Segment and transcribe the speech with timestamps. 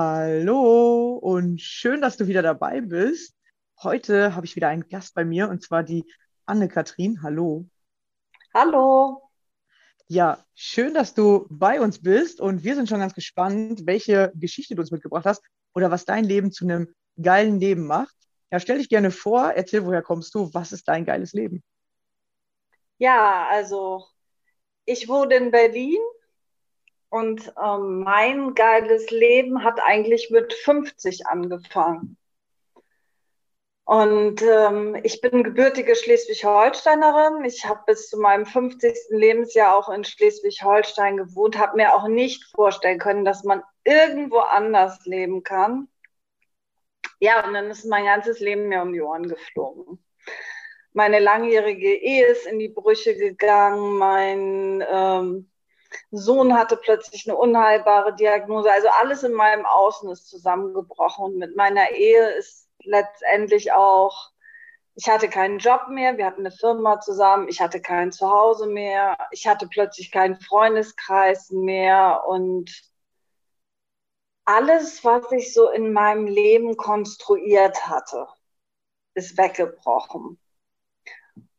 [0.00, 3.34] Hallo und schön, dass du wieder dabei bist.
[3.82, 6.04] Heute habe ich wieder einen Gast bei mir und zwar die
[6.46, 7.20] Anne-Kathrin.
[7.24, 7.66] Hallo.
[8.54, 9.28] Hallo.
[10.06, 14.76] Ja, schön, dass du bei uns bist und wir sind schon ganz gespannt, welche Geschichte
[14.76, 15.42] du uns mitgebracht hast
[15.74, 18.14] oder was dein Leben zu einem geilen Leben macht.
[18.52, 21.60] Ja, stell dich gerne vor, erzähl, woher kommst du, was ist dein geiles Leben?
[22.98, 24.06] Ja, also
[24.84, 25.98] ich wohne in Berlin
[27.10, 32.16] und ähm, mein geiles Leben hat eigentlich mit 50 angefangen.
[33.84, 37.42] Und ähm, ich bin gebürtige Schleswig-Holsteinerin.
[37.46, 38.94] Ich habe bis zu meinem 50.
[39.08, 45.06] Lebensjahr auch in Schleswig-Holstein gewohnt, habe mir auch nicht vorstellen können, dass man irgendwo anders
[45.06, 45.88] leben kann.
[47.18, 50.04] Ja, und dann ist mein ganzes Leben mir um die Ohren geflogen.
[50.92, 53.96] Meine langjährige Ehe ist in die Brüche gegangen.
[53.96, 55.50] Mein ähm,
[56.10, 58.70] Sohn hatte plötzlich eine unheilbare Diagnose.
[58.70, 61.24] Also alles in meinem Außen ist zusammengebrochen.
[61.26, 64.30] Und mit meiner Ehe ist letztendlich auch,
[64.94, 69.16] ich hatte keinen Job mehr, wir hatten eine Firma zusammen, ich hatte kein Zuhause mehr,
[69.30, 72.70] ich hatte plötzlich keinen Freundeskreis mehr und
[74.44, 78.26] alles, was ich so in meinem Leben konstruiert hatte,
[79.14, 80.38] ist weggebrochen.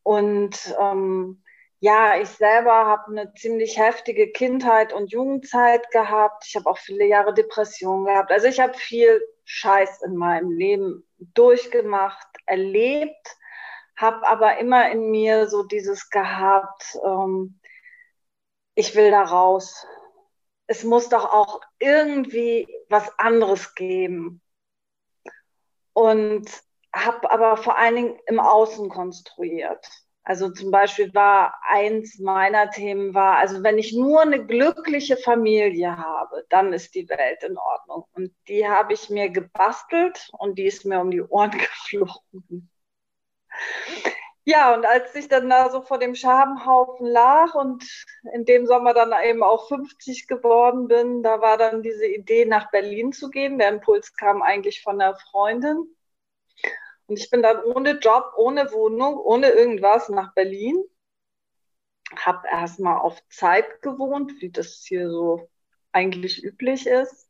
[0.01, 1.44] Und ähm,
[1.81, 6.45] ja, ich selber habe eine ziemlich heftige Kindheit und Jugendzeit gehabt.
[6.45, 8.31] Ich habe auch viele Jahre Depression gehabt.
[8.31, 13.38] Also ich habe viel Scheiß in meinem Leben durchgemacht, erlebt,
[13.95, 17.59] habe aber immer in mir so dieses gehabt, ähm,
[18.75, 19.85] ich will da raus.
[20.68, 24.42] Es muss doch auch irgendwie was anderes geben.
[25.94, 26.50] Und
[26.94, 29.86] habe aber vor allen Dingen im Außen konstruiert.
[30.30, 35.98] Also zum Beispiel war eins meiner Themen war, also wenn ich nur eine glückliche Familie
[35.98, 38.06] habe, dann ist die Welt in Ordnung.
[38.14, 42.70] Und die habe ich mir gebastelt und die ist mir um die Ohren geflogen.
[44.46, 47.84] Ja, und als ich dann da so vor dem Schabenhaufen lag und
[48.31, 52.70] in dem Sommer dann eben auch 50 geworden bin, da war dann diese Idee, nach
[52.70, 53.58] Berlin zu gehen.
[53.58, 55.88] Der Impuls kam eigentlich von einer Freundin.
[57.09, 60.83] Und ich bin dann ohne Job, ohne Wohnung, ohne irgendwas nach Berlin.
[62.15, 65.50] habe erstmal auf Zeit gewohnt, wie das hier so
[65.91, 67.27] eigentlich üblich ist.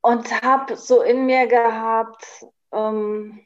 [0.00, 3.44] Und habe so in mir gehabt, ähm,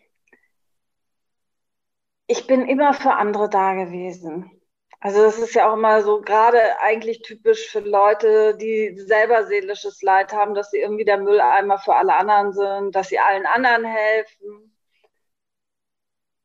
[2.29, 4.62] ich bin immer für andere da gewesen.
[5.03, 10.01] Also das ist ja auch immer so gerade eigentlich typisch für Leute, die selber seelisches
[10.03, 13.85] Leid haben, dass sie irgendwie der Mülleimer für alle anderen sind, dass sie allen anderen
[13.85, 14.77] helfen.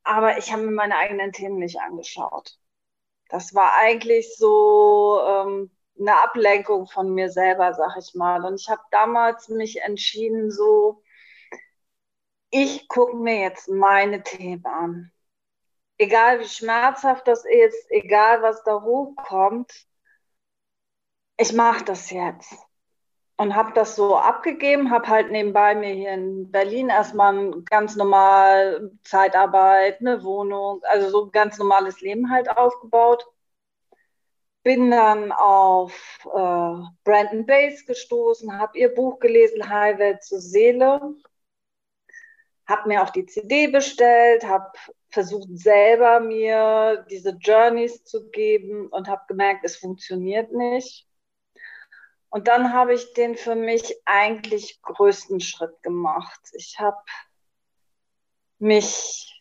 [0.04, 2.58] Aber ich habe mir meine eigenen Themen nicht angeschaut.
[3.30, 8.46] Das war eigentlich so ähm, eine Ablenkung von mir selber, sag ich mal.
[8.46, 11.04] Und ich habe damals mich entschieden, so,
[12.50, 15.12] ich gucke mir jetzt meine Themen an
[15.98, 19.74] egal wie schmerzhaft das ist, egal was da hochkommt,
[21.38, 22.54] ich mache das jetzt.
[23.40, 28.92] Und habe das so abgegeben, habe halt nebenbei mir hier in Berlin erstmal ganz normal
[29.04, 33.28] Zeitarbeit, eine Wohnung, also so ein ganz normales Leben halt aufgebaut.
[34.64, 35.94] Bin dann auf
[36.26, 41.16] äh, Brandon Bass gestoßen, habe ihr Buch gelesen, Highway zur Seele
[42.68, 44.72] habe mir auch die CD bestellt, habe
[45.10, 51.08] versucht selber mir diese Journeys zu geben und habe gemerkt, es funktioniert nicht.
[52.30, 56.42] Und dann habe ich den für mich eigentlich größten Schritt gemacht.
[56.54, 56.98] Ich habe
[58.60, 59.38] mich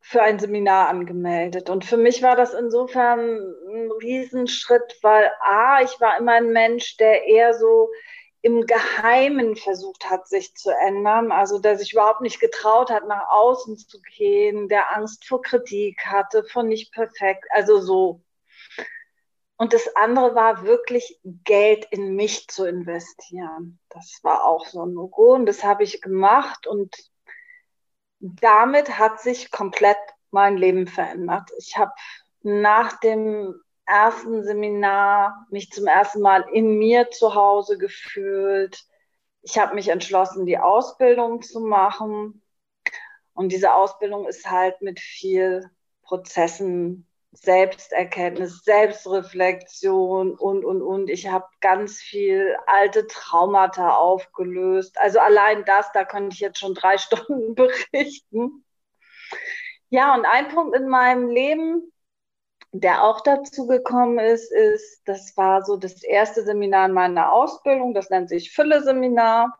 [0.00, 1.68] für ein Seminar angemeldet.
[1.68, 6.96] Und für mich war das insofern ein Riesenschritt, weil A, ich war immer ein Mensch,
[6.96, 7.90] der eher so
[8.40, 11.32] im Geheimen versucht hat, sich zu ändern.
[11.32, 16.06] Also der sich überhaupt nicht getraut hat, nach außen zu gehen, der Angst vor Kritik
[16.06, 18.22] hatte, von nicht perfekt, also so.
[19.56, 23.80] Und das andere war wirklich Geld in mich zu investieren.
[23.88, 26.94] Das war auch so ein Logo und das habe ich gemacht und
[28.20, 29.98] damit hat sich komplett
[30.30, 31.50] mein Leben verändert.
[31.58, 31.92] Ich habe
[32.42, 38.84] nach dem ersten Seminar mich zum ersten Mal in mir zu Hause gefühlt.
[39.42, 42.42] Ich habe mich entschlossen, die Ausbildung zu machen.
[43.32, 45.70] Und diese Ausbildung ist halt mit viel
[46.02, 51.08] Prozessen, Selbsterkenntnis, Selbstreflexion und, und, und.
[51.10, 54.98] Ich habe ganz viel alte Traumata aufgelöst.
[54.98, 58.64] Also allein das, da könnte ich jetzt schon drei Stunden berichten.
[59.90, 61.92] Ja, und ein Punkt in meinem Leben,
[62.72, 67.94] der auch dazu gekommen ist, ist, das war so das erste Seminar in meiner Ausbildung,
[67.94, 69.56] das nennt sich Fülle-Seminar.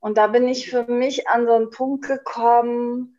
[0.00, 3.18] Und da bin ich für mich an so einen Punkt gekommen,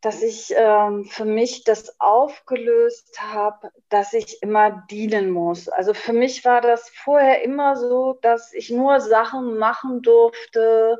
[0.00, 5.68] dass ich ähm, für mich das aufgelöst habe, dass ich immer dienen muss.
[5.68, 10.98] Also für mich war das vorher immer so, dass ich nur Sachen machen durfte,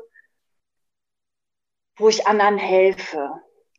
[1.97, 3.31] wo ich anderen helfe.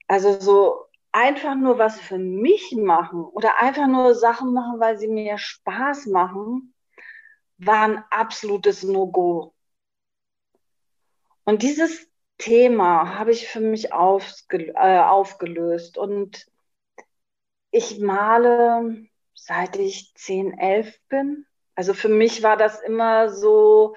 [0.08, 5.08] Also so einfach nur was für mich machen oder einfach nur Sachen machen, weil sie
[5.08, 6.74] mir Spaß machen,
[7.58, 9.54] war ein absolutes No-Go.
[11.44, 12.08] Und dieses
[12.38, 16.46] Thema habe ich für mich äh, aufgelöst und
[17.70, 21.46] ich male seit ich 10, 11 bin.
[21.74, 23.96] Also für mich war das immer so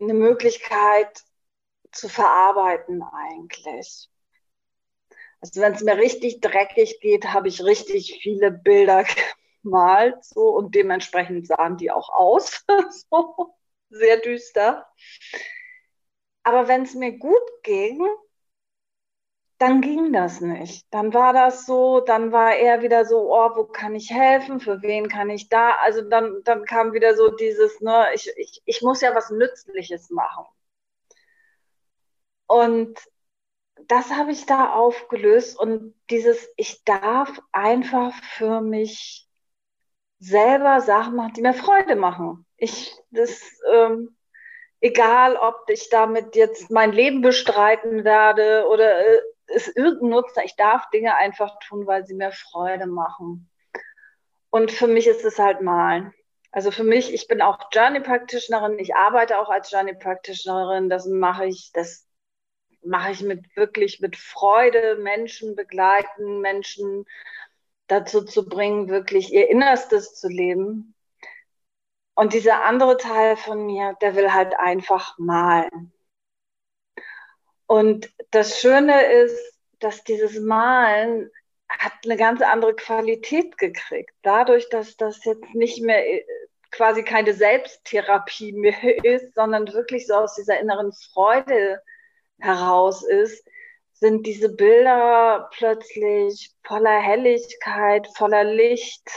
[0.00, 1.24] eine Möglichkeit
[1.92, 4.10] zu verarbeiten eigentlich.
[5.46, 9.04] Also wenn es mir richtig dreckig geht, habe ich richtig viele Bilder
[9.62, 12.64] gemalt so und dementsprechend sahen die auch aus,
[13.10, 13.54] so
[13.90, 14.86] sehr düster.
[16.42, 18.00] Aber wenn es mir gut ging,
[19.58, 20.86] dann ging das nicht.
[20.90, 24.82] Dann war das so, dann war er wieder so, oh, wo kann ich helfen, für
[24.82, 25.76] wen kann ich da?
[25.82, 30.10] Also dann, dann kam wieder so dieses, ne, ich, ich, ich muss ja was Nützliches
[30.10, 30.44] machen.
[32.46, 32.98] Und
[33.88, 39.28] das habe ich da aufgelöst und dieses, ich darf einfach für mich
[40.18, 42.46] selber Sachen machen, die mir Freude machen.
[42.56, 43.40] Ich, das,
[43.72, 44.16] ähm,
[44.80, 50.56] egal ob ich damit jetzt mein Leben bestreiten werde oder äh, es irgendein Nutzen, ich
[50.56, 53.50] darf Dinge einfach tun, weil sie mir Freude machen.
[54.50, 56.14] Und für mich ist es halt malen.
[56.50, 61.06] Also für mich, ich bin auch Journey Practitionerin, ich arbeite auch als Journey Practitionerin, das
[61.06, 62.05] mache ich, das
[62.86, 67.06] mache ich mit wirklich mit Freude Menschen begleiten, Menschen
[67.86, 70.94] dazu zu bringen, wirklich ihr Innerstes zu leben.
[72.14, 75.92] Und dieser andere Teil von mir, der will halt einfach malen.
[77.66, 81.30] Und das Schöne ist, dass dieses Malen
[81.68, 84.14] hat eine ganz andere Qualität gekriegt.
[84.22, 86.24] Dadurch, dass das jetzt nicht mehr äh,
[86.70, 91.82] quasi keine Selbsttherapie mehr ist, sondern wirklich so aus dieser inneren Freude
[92.38, 93.46] heraus ist,
[93.94, 99.08] sind diese Bilder plötzlich voller Helligkeit, voller Licht.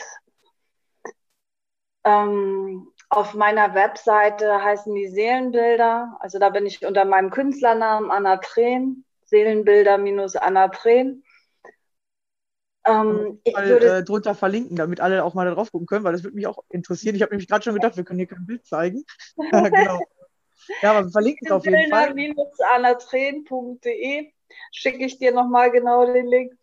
[2.05, 6.17] Ähm, auf meiner Webseite heißen die Seelenbilder.
[6.19, 11.23] Also da bin ich unter meinem Künstlernamen Anna Tren, Seelenbilder minus Anna Tren.
[12.85, 16.13] Ähm, ich würde äh, drunter verlinken, damit alle auch mal da drauf gucken können, weil
[16.13, 17.15] das würde mich auch interessieren.
[17.15, 19.03] Ich habe nämlich gerade schon gedacht, wir können hier kein Bild zeigen.
[19.51, 19.99] genau.
[20.81, 22.13] Ja, aber wir verlinken es auf jeden Fall.
[22.73, 24.31] anatren.de
[24.71, 26.53] schicke ich dir nochmal genau den Link.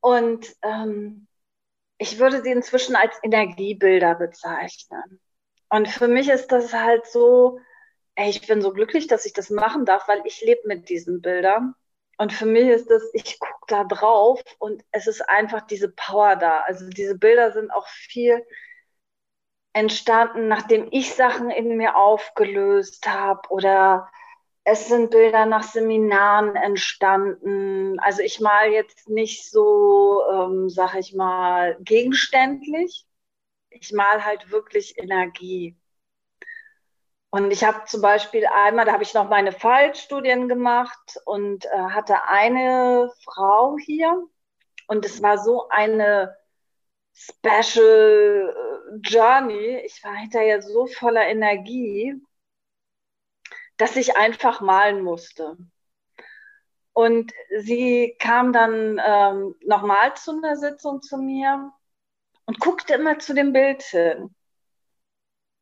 [0.00, 1.26] Und ähm,
[1.98, 5.20] ich würde sie inzwischen als Energiebilder bezeichnen.
[5.68, 7.60] Und für mich ist das halt so,
[8.14, 11.20] ey, ich bin so glücklich, dass ich das machen darf, weil ich lebe mit diesen
[11.20, 11.74] Bildern.
[12.18, 16.36] Und für mich ist das, ich gucke da drauf und es ist einfach diese Power
[16.36, 16.60] da.
[16.60, 18.44] Also diese Bilder sind auch viel
[19.72, 24.10] entstanden, nachdem ich Sachen in mir aufgelöst habe oder
[24.64, 27.98] es sind Bilder nach Seminaren entstanden.
[28.00, 33.06] Also ich mal jetzt nicht so, ähm, sag ich mal, gegenständlich.
[33.70, 35.76] Ich mal halt wirklich Energie.
[37.30, 41.68] Und ich habe zum Beispiel einmal, da habe ich noch meine Fallstudien gemacht und äh,
[41.70, 44.26] hatte eine Frau hier
[44.88, 46.36] und es war so eine
[47.12, 49.82] Special äh, Journey.
[49.84, 52.14] Ich war hinterher so voller Energie,
[53.76, 55.56] dass ich einfach malen musste.
[56.92, 61.72] Und sie kam dann ähm, nochmal zu einer Sitzung zu mir
[62.46, 64.34] und guckte immer zu dem Bild hin.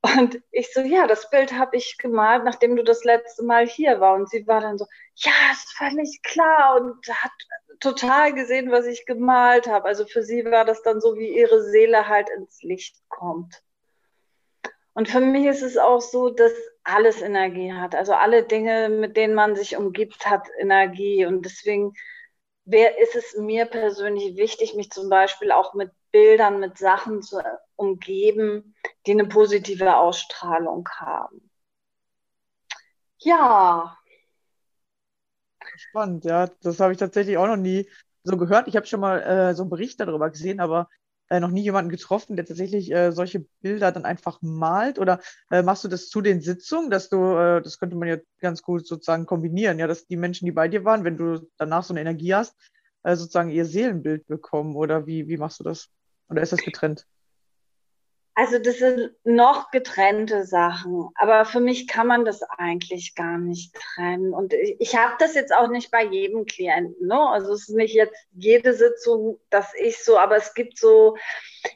[0.02, 4.00] Und ich so, ja, das Bild habe ich gemalt, nachdem du das letzte Mal hier
[4.00, 4.14] war.
[4.14, 7.32] Und sie war dann so, ja, ist völlig klar und hat
[7.80, 9.86] total gesehen, was ich gemalt habe.
[9.86, 13.62] Also für sie war das dann so, wie ihre Seele halt ins Licht kommt.
[14.94, 17.94] Und für mich ist es auch so, dass alles Energie hat.
[17.94, 21.24] Also alle Dinge, mit denen man sich umgibt, hat Energie.
[21.24, 21.94] Und deswegen
[22.70, 27.42] wer ist es mir persönlich wichtig, mich zum Beispiel auch mit Bildern, mit Sachen zu
[27.76, 28.74] umgeben,
[29.06, 31.50] die eine positive Ausstrahlung haben.
[33.18, 33.97] Ja.
[35.78, 36.48] Spannend, ja.
[36.62, 37.88] Das habe ich tatsächlich auch noch nie
[38.24, 38.68] so gehört.
[38.68, 40.88] Ich habe schon mal äh, so einen Bericht darüber gesehen, aber
[41.30, 44.98] äh, noch nie jemanden getroffen, der tatsächlich äh, solche Bilder dann einfach malt?
[44.98, 45.20] Oder
[45.50, 48.62] äh, machst du das zu den Sitzungen, dass du, äh, das könnte man ja ganz
[48.62, 51.92] gut sozusagen kombinieren, ja, dass die Menschen, die bei dir waren, wenn du danach so
[51.92, 52.56] eine Energie hast,
[53.04, 54.74] äh, sozusagen ihr Seelenbild bekommen?
[54.74, 55.88] Oder wie, wie machst du das?
[56.28, 57.06] Oder ist das getrennt?
[58.38, 63.74] Also das sind noch getrennte Sachen, aber für mich kann man das eigentlich gar nicht
[63.74, 64.32] trennen.
[64.32, 67.08] Und ich, ich habe das jetzt auch nicht bei jedem Klienten.
[67.08, 67.18] Ne?
[67.18, 71.16] Also es ist nicht jetzt jede Sitzung, dass ich so, aber es gibt so,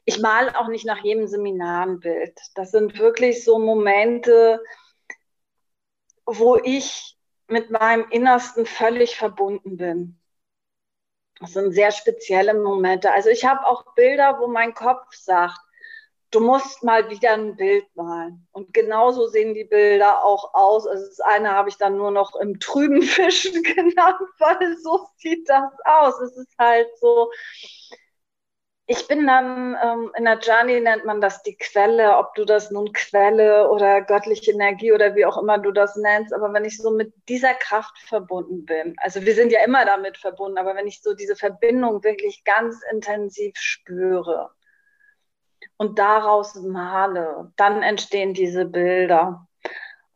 [0.04, 2.38] ich male auch nicht nach jedem Seminar ein Bild.
[2.54, 4.62] Das sind wirklich so Momente,
[6.26, 10.20] wo ich mit meinem Innersten völlig verbunden bin.
[11.40, 13.10] Das sind sehr spezielle Momente.
[13.10, 15.58] Also ich habe auch Bilder, wo mein Kopf sagt,
[16.32, 18.46] du musst mal wieder ein Bild malen.
[18.52, 20.86] Und genauso sehen die Bilder auch aus.
[20.86, 25.48] Also das eine habe ich dann nur noch im trüben Fischen genannt, weil so sieht
[25.48, 26.20] das aus.
[26.20, 27.30] Es ist halt so,
[28.86, 32.70] ich bin dann, ähm, in der Journey nennt man das die Quelle, ob du das
[32.70, 36.34] nun Quelle oder göttliche Energie oder wie auch immer du das nennst.
[36.34, 40.16] Aber wenn ich so mit dieser Kraft verbunden bin, also wir sind ja immer damit
[40.18, 44.50] verbunden, aber wenn ich so diese Verbindung wirklich ganz intensiv spüre,
[45.76, 49.46] und daraus male, dann entstehen diese Bilder.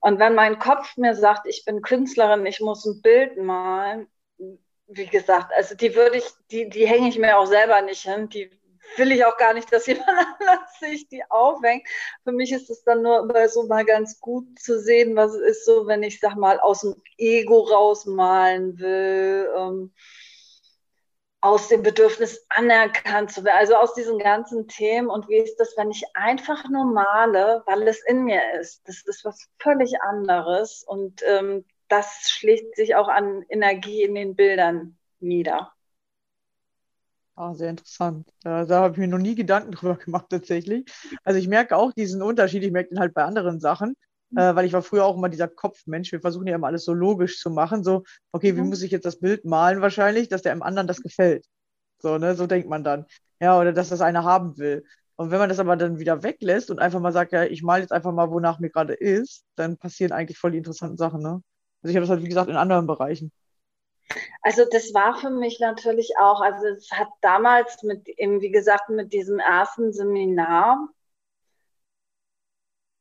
[0.00, 4.06] Und wenn mein Kopf mir sagt, ich bin Künstlerin, ich muss ein Bild malen,
[4.88, 8.28] wie gesagt, also die würde ich, die, die hänge ich mir auch selber nicht hin,
[8.28, 8.50] die
[8.96, 11.86] will ich auch gar nicht, dass jemand anders sich die aufhängt.
[12.24, 15.66] Für mich ist es dann nur so mal ganz gut zu sehen, was es ist
[15.66, 19.50] so, wenn ich, sag mal, aus dem Ego rausmalen will.
[19.56, 19.92] Ähm,
[21.46, 25.08] aus dem Bedürfnis anerkannt zu werden, also aus diesen ganzen Themen.
[25.08, 28.82] Und wie ist das, wenn ich einfach nur male, weil es in mir ist?
[28.88, 34.34] Das ist was völlig anderes und ähm, das schlägt sich auch an Energie in den
[34.34, 35.72] Bildern nieder.
[37.36, 38.26] Ah, sehr interessant.
[38.42, 40.90] Da, da habe ich mir noch nie Gedanken drüber gemacht, tatsächlich.
[41.22, 43.94] Also ich merke auch diesen Unterschied, ich merke den halt bei anderen Sachen
[44.34, 46.12] äh, weil ich war früher auch immer dieser Kopfmensch.
[46.12, 47.84] Wir versuchen ja immer alles so logisch zu machen.
[47.84, 48.02] So,
[48.32, 48.56] okay, mhm.
[48.56, 51.46] wie muss ich jetzt das Bild malen wahrscheinlich, dass der im anderen das gefällt.
[51.98, 53.06] So, ne, so denkt man dann.
[53.40, 54.84] Ja, oder dass das einer haben will.
[55.16, 57.82] Und wenn man das aber dann wieder weglässt und einfach mal sagt, ja, ich male
[57.82, 61.42] jetzt einfach mal, wonach mir gerade ist, dann passieren eigentlich voll die interessanten Sachen, ne?
[61.82, 63.32] Also ich habe das halt, wie gesagt, in anderen Bereichen.
[64.42, 68.88] Also das war für mich natürlich auch, also es hat damals mit, eben wie gesagt,
[68.88, 70.88] mit diesem ersten Seminar,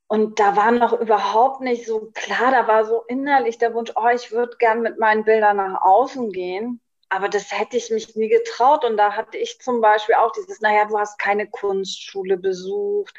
[0.07, 4.07] Und da war noch überhaupt nicht so klar, da war so innerlich der Wunsch, oh,
[4.13, 6.79] ich würde gern mit meinen Bildern nach außen gehen.
[7.09, 8.83] Aber das hätte ich mich nie getraut.
[8.85, 13.15] Und da hatte ich zum Beispiel auch dieses, naja, du hast keine Kunstschule besucht,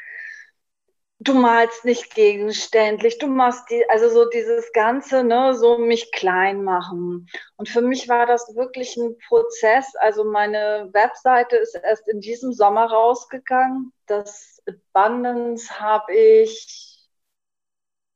[1.19, 6.63] du malst nicht gegenständlich, du machst die, also so dieses Ganze, ne, so mich klein
[6.63, 7.27] machen.
[7.55, 9.95] Und für mich war das wirklich ein Prozess.
[9.95, 13.93] Also meine Webseite ist erst in diesem Sommer rausgegangen.
[14.05, 14.61] Das
[14.93, 17.07] Abundance habe ich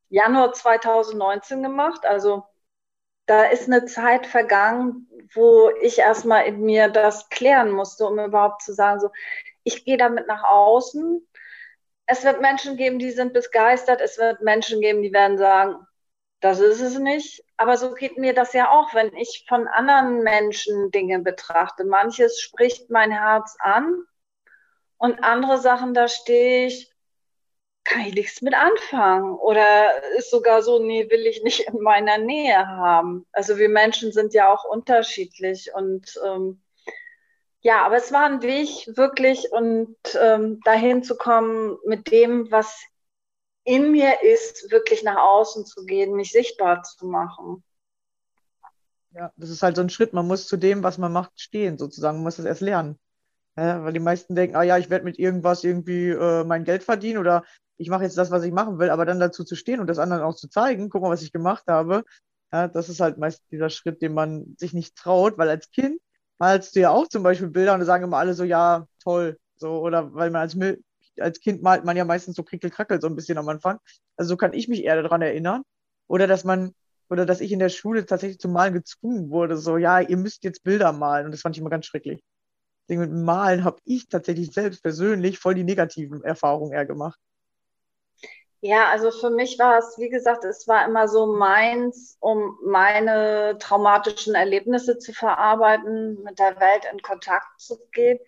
[0.08, 2.06] Januar 2019 gemacht.
[2.06, 2.44] Also
[3.26, 8.62] da ist eine Zeit vergangen, wo ich erstmal in mir das klären musste, um überhaupt
[8.62, 9.10] zu sagen, so,
[9.64, 11.26] ich gehe damit nach außen.
[12.06, 14.00] Es wird Menschen geben, die sind begeistert.
[14.00, 15.86] Es wird Menschen geben, die werden sagen,
[16.40, 17.44] das ist es nicht.
[17.56, 21.84] Aber so geht mir das ja auch, wenn ich von anderen Menschen Dinge betrachte.
[21.84, 24.04] Manches spricht mein Herz an
[24.98, 26.92] und andere Sachen, da stehe ich,
[27.84, 29.34] kann ich nichts mit anfangen.
[29.34, 33.26] Oder ist sogar so, nee, will ich nicht in meiner Nähe haben.
[33.32, 36.61] Also wir Menschen sind ja auch unterschiedlich und ähm,
[37.62, 42.84] ja, aber es war ein Weg wirklich und ähm, dahin zu kommen mit dem, was
[43.64, 47.62] in mir ist, wirklich nach außen zu gehen, mich sichtbar zu machen.
[49.12, 50.12] Ja, das ist halt so ein Schritt.
[50.12, 52.18] Man muss zu dem, was man macht, stehen, sozusagen.
[52.18, 52.98] Man muss das erst lernen.
[53.56, 56.82] Ja, weil die meisten denken, ah ja, ich werde mit irgendwas irgendwie äh, mein Geld
[56.82, 57.44] verdienen oder
[57.76, 59.98] ich mache jetzt das, was ich machen will, aber dann dazu zu stehen und das
[59.98, 62.04] anderen auch zu zeigen, guck mal, was ich gemacht habe,
[62.50, 66.00] ja, das ist halt meist dieser Schritt, den man sich nicht traut, weil als Kind
[66.38, 69.38] malst du ja auch zum Beispiel Bilder und da sagen immer alle so, ja, toll,
[69.56, 70.56] so, oder weil man als,
[71.18, 73.78] als Kind malt man ja meistens so krickelkrackel so ein bisschen am Anfang.
[74.16, 75.62] Also so kann ich mich eher daran erinnern.
[76.08, 76.74] Oder dass man,
[77.08, 80.44] oder dass ich in der Schule tatsächlich zum Malen gezwungen wurde, so, ja, ihr müsst
[80.44, 82.22] jetzt Bilder malen und das fand ich immer ganz schrecklich.
[82.88, 87.18] Deswegen mit Malen habe ich tatsächlich selbst persönlich voll die negativen Erfahrungen eher gemacht.
[88.64, 93.58] Ja, also für mich war es, wie gesagt, es war immer so meins, um meine
[93.58, 98.20] traumatischen Erlebnisse zu verarbeiten, mit der Welt in Kontakt zu gehen.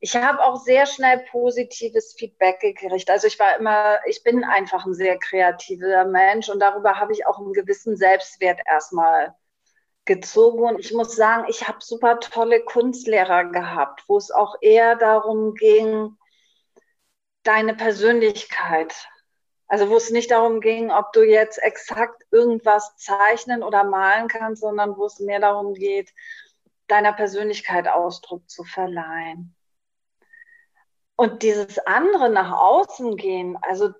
[0.00, 3.10] Ich habe auch sehr schnell positives Feedback gekriegt.
[3.10, 7.26] Also ich war immer, ich bin einfach ein sehr kreativer Mensch und darüber habe ich
[7.26, 9.34] auch einen gewissen Selbstwert erstmal
[10.06, 10.64] gezogen.
[10.64, 15.54] Und ich muss sagen, ich habe super tolle Kunstlehrer gehabt, wo es auch eher darum
[15.54, 16.16] ging,
[17.44, 18.94] deine Persönlichkeit
[19.66, 24.62] also wo es nicht darum ging, ob du jetzt exakt irgendwas zeichnen oder malen kannst,
[24.62, 26.12] sondern wo es mehr darum geht,
[26.86, 29.54] deiner Persönlichkeit Ausdruck zu verleihen.
[31.16, 33.90] Und dieses andere nach außen gehen, also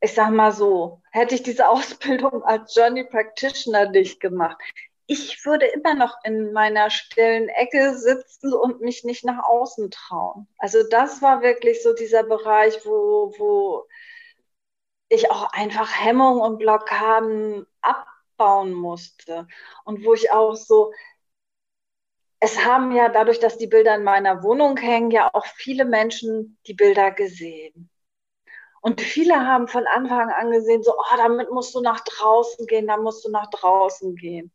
[0.00, 4.56] ich sag mal so, hätte ich diese Ausbildung als Journey Practitioner nicht gemacht,
[5.06, 10.48] ich würde immer noch in meiner stillen Ecke sitzen und mich nicht nach außen trauen.
[10.58, 13.86] Also das war wirklich so dieser Bereich, wo, wo
[15.14, 19.46] ich auch einfach Hemmungen und Blockaden abbauen musste.
[19.84, 20.92] Und wo ich auch so,
[22.40, 26.58] es haben ja dadurch, dass die Bilder in meiner Wohnung hängen, ja auch viele Menschen
[26.66, 27.90] die Bilder gesehen.
[28.82, 32.86] Und viele haben von Anfang an gesehen, so, oh, damit musst du nach draußen gehen,
[32.86, 34.52] da musst du nach draußen gehen.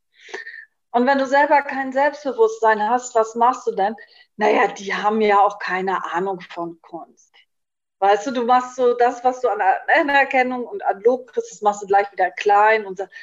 [0.91, 3.95] Und wenn du selber kein Selbstbewusstsein hast, was machst du denn?
[4.37, 7.28] Naja, die haben ja auch keine Ahnung von Kunst.
[7.99, 9.61] Weißt du, du machst so das, was du an
[9.93, 13.13] Anerkennung und an Lob kriegst, das machst du gleich wieder klein und sagst,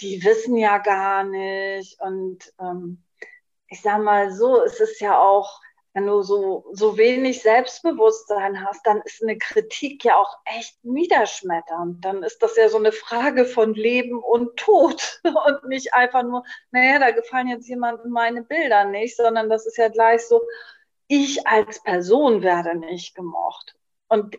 [0.00, 2.00] die wissen ja gar nicht.
[2.00, 3.02] Und ähm,
[3.68, 5.60] ich sag mal so, es ist ja auch,
[5.94, 12.04] wenn du so, so wenig Selbstbewusstsein hast, dann ist eine Kritik ja auch echt niederschmetternd.
[12.04, 16.44] Dann ist das ja so eine Frage von Leben und Tod und nicht einfach nur,
[16.70, 20.42] naja, da gefallen jetzt jemandem meine Bilder nicht, sondern das ist ja gleich so,
[21.08, 23.76] ich als Person werde nicht gemocht.
[24.14, 24.38] Und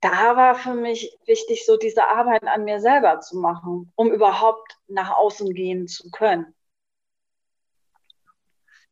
[0.00, 4.78] da war für mich wichtig, so diese Arbeit an mir selber zu machen, um überhaupt
[4.88, 6.54] nach außen gehen zu können.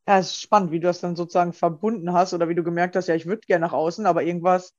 [0.09, 2.97] Ja, es ist spannend, wie du das dann sozusagen verbunden hast oder wie du gemerkt
[2.97, 4.75] hast, ja, ich würde gerne nach außen, aber irgendwas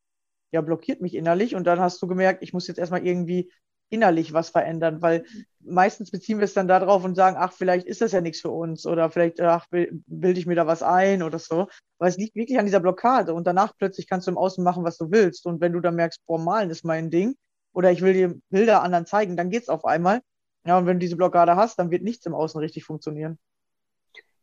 [0.51, 3.51] ja blockiert mich innerlich und dann hast du gemerkt, ich muss jetzt erstmal irgendwie
[3.89, 5.23] innerlich was verändern, weil
[5.59, 8.49] meistens beziehen wir es dann darauf und sagen, ach, vielleicht ist das ja nichts für
[8.49, 11.67] uns oder vielleicht, ach, bilde ich mir da was ein oder so.
[11.99, 14.83] Weil es liegt wirklich an dieser Blockade und danach plötzlich kannst du im Außen machen,
[14.83, 15.45] was du willst.
[15.45, 17.35] Und wenn du dann merkst, boah, malen ist mein Ding
[17.73, 20.21] oder ich will dir Bilder anderen zeigen, dann geht es auf einmal.
[20.65, 23.37] Ja, und wenn du diese Blockade hast, dann wird nichts im Außen richtig funktionieren.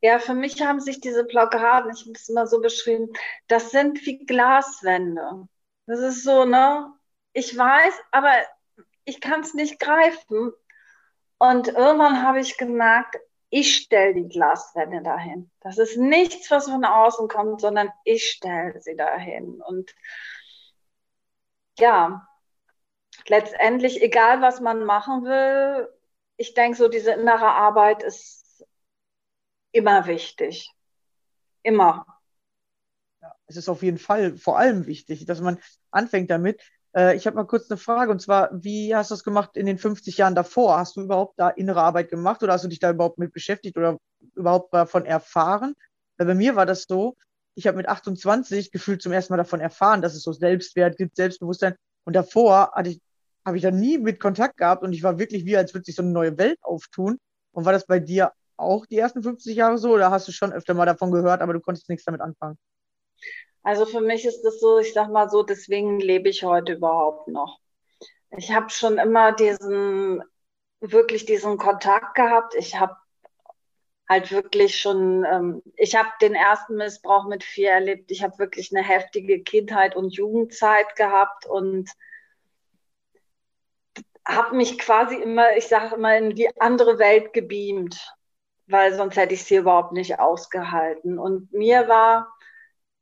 [0.02, 3.08] Ja, für mich haben sich diese Blockaden, ich habe es immer so beschrieben,
[3.48, 5.46] das sind wie Glaswände.
[5.86, 6.92] Das ist so, ne?
[7.32, 8.32] Ich weiß, aber
[9.10, 10.52] ich kann es nicht greifen.
[11.38, 13.16] Und irgendwann habe ich gemerkt,
[13.50, 15.50] ich stelle die Glaswände dahin.
[15.60, 19.60] Das ist nichts, was von außen kommt, sondern ich stelle sie dahin.
[19.60, 19.92] Und
[21.78, 22.28] ja,
[23.26, 25.88] letztendlich, egal was man machen will,
[26.36, 28.64] ich denke, so diese innere Arbeit ist
[29.72, 30.70] immer wichtig.
[31.62, 32.06] Immer.
[33.20, 35.58] Ja, es ist auf jeden Fall vor allem wichtig, dass man
[35.90, 36.62] anfängt damit.
[36.94, 39.66] Äh, ich habe mal kurz eine Frage und zwar, wie hast du das gemacht in
[39.66, 40.78] den 50 Jahren davor?
[40.78, 43.76] Hast du überhaupt da innere Arbeit gemacht oder hast du dich da überhaupt mit beschäftigt
[43.76, 43.98] oder
[44.34, 45.74] überhaupt davon erfahren?
[46.18, 47.16] Weil bei mir war das so,
[47.54, 51.16] ich habe mit 28 gefühlt zum ersten Mal davon erfahren, dass es so Selbstwert gibt,
[51.16, 51.76] Selbstbewusstsein.
[52.04, 53.00] Und davor hatte ich,
[53.44, 55.96] habe ich da nie mit Kontakt gehabt und ich war wirklich wie, als würde sich
[55.96, 57.18] so eine neue Welt auftun.
[57.52, 60.52] Und war das bei dir auch die ersten 50 Jahre so oder hast du schon
[60.52, 62.58] öfter mal davon gehört, aber du konntest nichts damit anfangen?
[63.62, 67.28] Also für mich ist das so, ich sag mal so, deswegen lebe ich heute überhaupt
[67.28, 67.60] noch.
[68.36, 70.22] Ich habe schon immer diesen,
[70.80, 72.54] wirklich diesen Kontakt gehabt.
[72.54, 72.96] Ich habe
[74.08, 78.10] halt wirklich schon, ähm, ich habe den ersten Missbrauch mit vier erlebt.
[78.10, 81.90] Ich habe wirklich eine heftige Kindheit und Jugendzeit gehabt und
[84.26, 88.14] habe mich quasi immer, ich sage immer, in die andere Welt gebeamt,
[88.66, 91.18] weil sonst hätte ich es hier überhaupt nicht ausgehalten.
[91.18, 92.32] Und mir war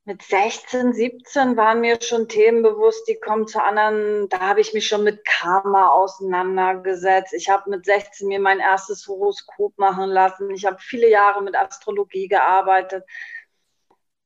[0.09, 4.27] mit 16, 17 waren mir schon Themen bewusst, die kommen zu anderen.
[4.31, 7.35] Da habe ich mich schon mit Karma auseinandergesetzt.
[7.35, 10.51] Ich habe mit 16 mir mein erstes Horoskop machen lassen.
[10.51, 13.05] Ich habe viele Jahre mit Astrologie gearbeitet.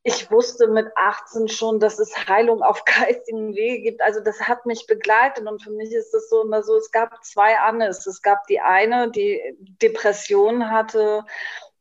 [0.05, 4.03] Ich wusste mit 18 schon, dass es Heilung auf geistigen Wege gibt.
[4.03, 7.25] Also das hat mich begleitet und für mich ist es so immer so, es gab
[7.25, 8.07] zwei Annes.
[8.07, 9.41] Es gab die eine, die
[9.83, 11.25] Depressionen hatte,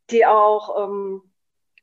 [0.10, 1.22] die auch ähm,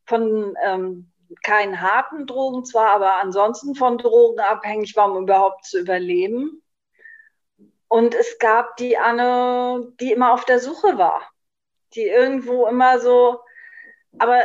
[0.05, 5.79] von ähm, keinen harten Drogen zwar, aber ansonsten von Drogen abhängig war, um überhaupt zu
[5.79, 6.63] überleben.
[7.89, 11.23] Und es gab die Anne, die immer auf der Suche war,
[11.95, 13.41] die irgendwo immer so,
[14.19, 14.41] aber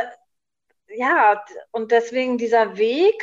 [0.88, 1.42] ja,
[1.72, 3.22] und deswegen dieser Weg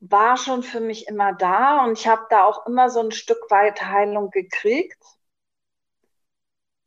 [0.00, 3.50] war schon für mich immer da und ich habe da auch immer so ein Stück
[3.50, 5.02] weit Heilung gekriegt.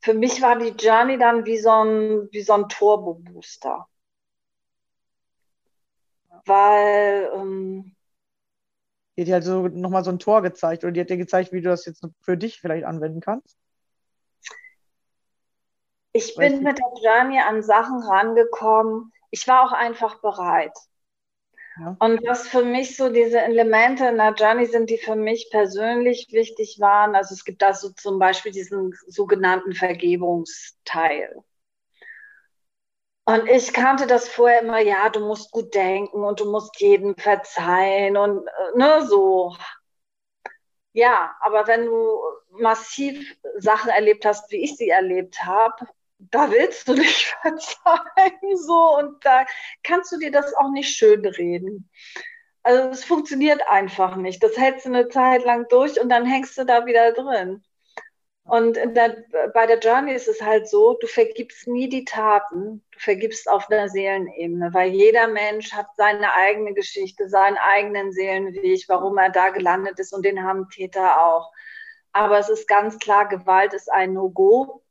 [0.01, 3.87] Für mich war die Journey dann wie so ein, wie so ein Turbo-Booster
[6.45, 7.95] weil ähm,
[9.15, 11.51] die hat dir halt so nochmal so ein Tor gezeigt oder die hat dir gezeigt,
[11.51, 13.57] wie du das jetzt für dich vielleicht anwenden kannst?
[16.13, 19.11] Ich bin mit der Journey an Sachen rangekommen.
[19.31, 20.77] Ich war auch einfach bereit.
[21.79, 21.95] Ja.
[21.99, 26.27] Und was für mich so diese Elemente in der Journey sind, die für mich persönlich
[26.31, 27.15] wichtig waren.
[27.15, 31.43] Also es gibt da so zum Beispiel diesen sogenannten Vergebungsteil.
[33.25, 37.15] Und ich kannte das vorher immer, ja, du musst gut denken und du musst jedem
[37.15, 39.55] verzeihen und äh, ne, so.
[40.93, 42.19] Ja, aber wenn du
[42.51, 45.87] massiv Sachen erlebt hast, wie ich sie erlebt habe,
[46.19, 49.45] da willst du nicht verzeihen, so, und da
[49.83, 51.89] kannst du dir das auch nicht schön reden.
[52.63, 54.43] Also es funktioniert einfach nicht.
[54.43, 57.63] Das hältst du eine Zeit lang durch und dann hängst du da wieder drin.
[58.45, 62.99] Und der, bei der Journey ist es halt so, du vergibst nie die Taten, du
[62.99, 69.17] vergibst auf der Seelenebene, weil jeder Mensch hat seine eigene Geschichte, seinen eigenen Seelenweg, warum
[69.17, 71.51] er da gelandet ist und den haben Täter auch.
[72.11, 74.83] Aber es ist ganz klar, Gewalt ist ein No-Go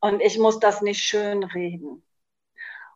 [0.00, 2.05] und ich muss das nicht schönreden.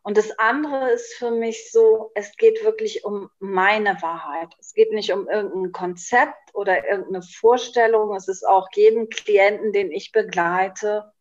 [0.03, 4.49] Und das andere ist für mich so, es geht wirklich um meine Wahrheit.
[4.59, 8.15] Es geht nicht um irgendein Konzept oder irgendeine Vorstellung.
[8.15, 11.11] Es ist auch jeden Klienten, den ich begleite,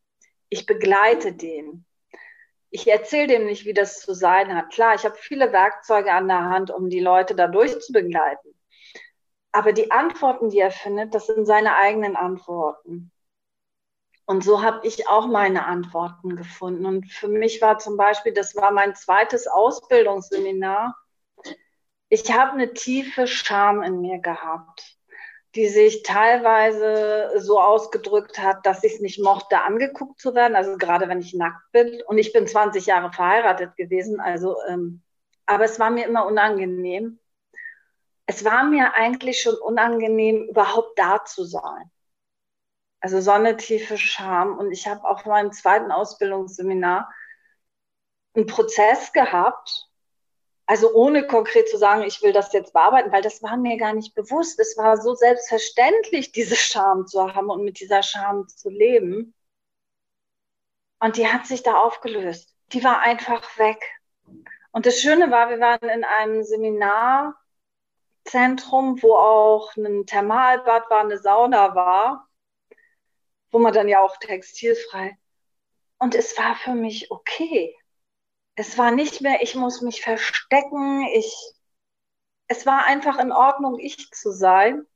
[0.49, 1.85] ich begleite den.
[2.71, 4.71] Ich erzähle dem nicht, wie das zu sein hat.
[4.71, 8.49] Klar, ich habe viele Werkzeuge an der Hand, um die Leute dadurch zu begleiten.
[9.53, 13.13] Aber die Antworten, die er findet, das sind seine eigenen Antworten.
[14.31, 16.87] Und so habe ich auch meine Antworten gefunden.
[16.87, 20.97] Und für mich war zum Beispiel, das war mein zweites Ausbildungsseminar,
[22.11, 24.97] ich habe eine tiefe Scham in mir gehabt,
[25.57, 30.55] die sich teilweise so ausgedrückt hat, dass ich es nicht mochte, angeguckt zu werden.
[30.55, 32.01] Also gerade wenn ich nackt bin.
[32.07, 34.21] Und ich bin 20 Jahre verheiratet gewesen.
[34.21, 35.03] Also, ähm,
[35.45, 37.19] aber es war mir immer unangenehm.
[38.27, 41.91] Es war mir eigentlich schon unangenehm, überhaupt da zu sein.
[43.01, 44.59] Also so eine tiefe Scham.
[44.59, 47.11] Und ich habe auch meinem zweiten Ausbildungsseminar
[48.35, 49.89] einen Prozess gehabt,
[50.67, 53.93] also ohne konkret zu sagen, ich will das jetzt bearbeiten, weil das war mir gar
[53.93, 54.61] nicht bewusst.
[54.61, 59.35] Es war so selbstverständlich, diese Scham zu haben und mit dieser Scham zu leben.
[61.01, 62.55] Und die hat sich da aufgelöst.
[62.73, 63.83] Die war einfach weg.
[64.71, 71.19] Und das Schöne war, wir waren in einem Seminarzentrum, wo auch ein Thermalbad war, eine
[71.19, 72.30] Sauna war
[73.51, 75.17] wo man dann ja auch textilfrei.
[75.99, 77.77] Und es war für mich okay.
[78.55, 81.35] Es war nicht mehr, ich muss mich verstecken, ich,
[82.49, 84.87] es war einfach in Ordnung, ich zu sein.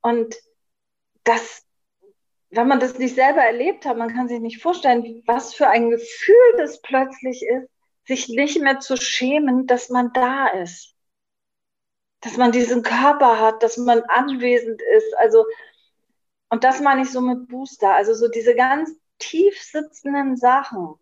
[0.00, 0.34] Und
[1.24, 1.64] das,
[2.50, 5.90] wenn man das nicht selber erlebt hat, man kann sich nicht vorstellen, was für ein
[5.90, 7.68] Gefühl das plötzlich ist,
[8.06, 10.94] sich nicht mehr zu schämen, dass man da ist.
[12.20, 15.16] Dass man diesen Körper hat, dass man anwesend ist.
[15.18, 15.44] Also,
[16.54, 17.92] und das meine ich so mit Booster.
[17.94, 18.88] Also so diese ganz
[19.18, 20.94] tief sitzenden Sachen,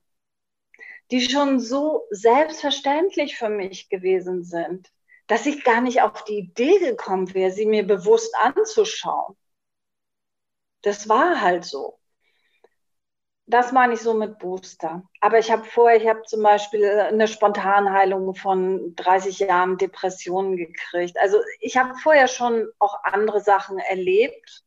[1.10, 4.90] die schon so selbstverständlich für mich gewesen sind,
[5.26, 9.36] dass ich gar nicht auf die Idee gekommen wäre, sie mir bewusst anzuschauen.
[10.80, 11.98] Das war halt so.
[13.44, 15.02] Das meine ich so mit Booster.
[15.20, 21.18] Aber ich habe vorher, ich habe zum Beispiel eine Spontanheilung von 30 Jahren Depressionen gekriegt.
[21.18, 24.64] Also ich habe vorher schon auch andere Sachen erlebt,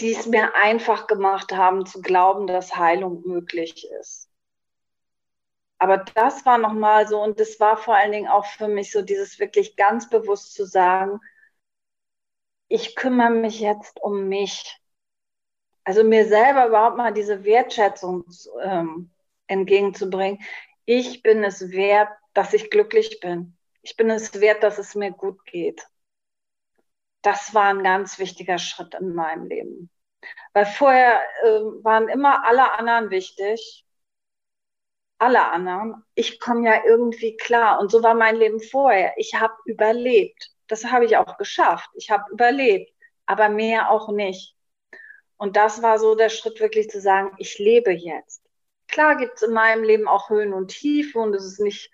[0.00, 4.30] die es mir einfach gemacht haben, zu glauben, dass Heilung möglich ist.
[5.78, 9.02] Aber das war nochmal so, und das war vor allen Dingen auch für mich so
[9.02, 11.20] dieses wirklich ganz bewusst zu sagen,
[12.68, 14.78] ich kümmere mich jetzt um mich.
[15.84, 18.24] Also mir selber überhaupt mal diese Wertschätzung
[18.62, 19.10] ähm,
[19.46, 20.40] entgegenzubringen.
[20.84, 23.56] Ich bin es wert, dass ich glücklich bin.
[23.82, 25.82] Ich bin es wert, dass es mir gut geht.
[27.22, 29.90] Das war ein ganz wichtiger Schritt in meinem Leben.
[30.52, 33.86] Weil vorher äh, waren immer alle anderen wichtig.
[35.18, 36.02] Alle anderen.
[36.14, 37.80] Ich komme ja irgendwie klar.
[37.80, 39.12] Und so war mein Leben vorher.
[39.16, 40.50] Ich habe überlebt.
[40.66, 41.90] Das habe ich auch geschafft.
[41.94, 42.92] Ich habe überlebt,
[43.26, 44.56] aber mehr auch nicht.
[45.36, 48.42] Und das war so der Schritt, wirklich zu sagen, ich lebe jetzt.
[48.88, 51.90] Klar gibt es in meinem Leben auch Höhen und Tiefen und es ist nicht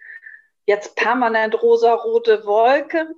[0.66, 3.08] jetzt permanent rosa-rote Wolke,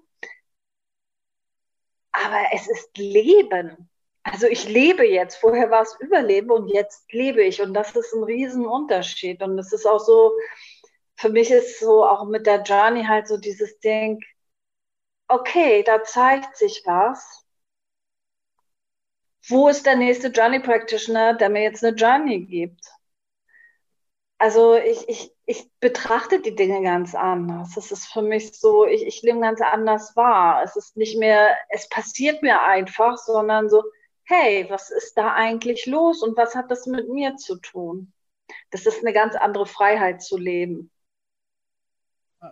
[2.12, 3.88] aber es ist Leben.
[4.22, 5.36] Also ich lebe jetzt.
[5.36, 7.62] Vorher war es Überleben und jetzt lebe ich.
[7.62, 9.42] Und das ist ein Riesenunterschied.
[9.42, 10.32] Und es ist auch so,
[11.16, 14.20] für mich ist so auch mit der Journey halt so dieses Ding,
[15.28, 17.44] okay, da zeigt sich was.
[19.48, 22.84] Wo ist der nächste Journey Practitioner, der mir jetzt eine Journey gibt?
[24.38, 27.74] Also ich, ich, ich betrachte die Dinge ganz anders.
[27.78, 30.62] Es ist für mich so, ich, ich nehme ganz anders wahr.
[30.62, 33.82] Es ist nicht mehr, es passiert mir einfach, sondern so,
[34.24, 38.12] hey, was ist da eigentlich los und was hat das mit mir zu tun?
[38.70, 40.90] Das ist eine ganz andere Freiheit zu leben.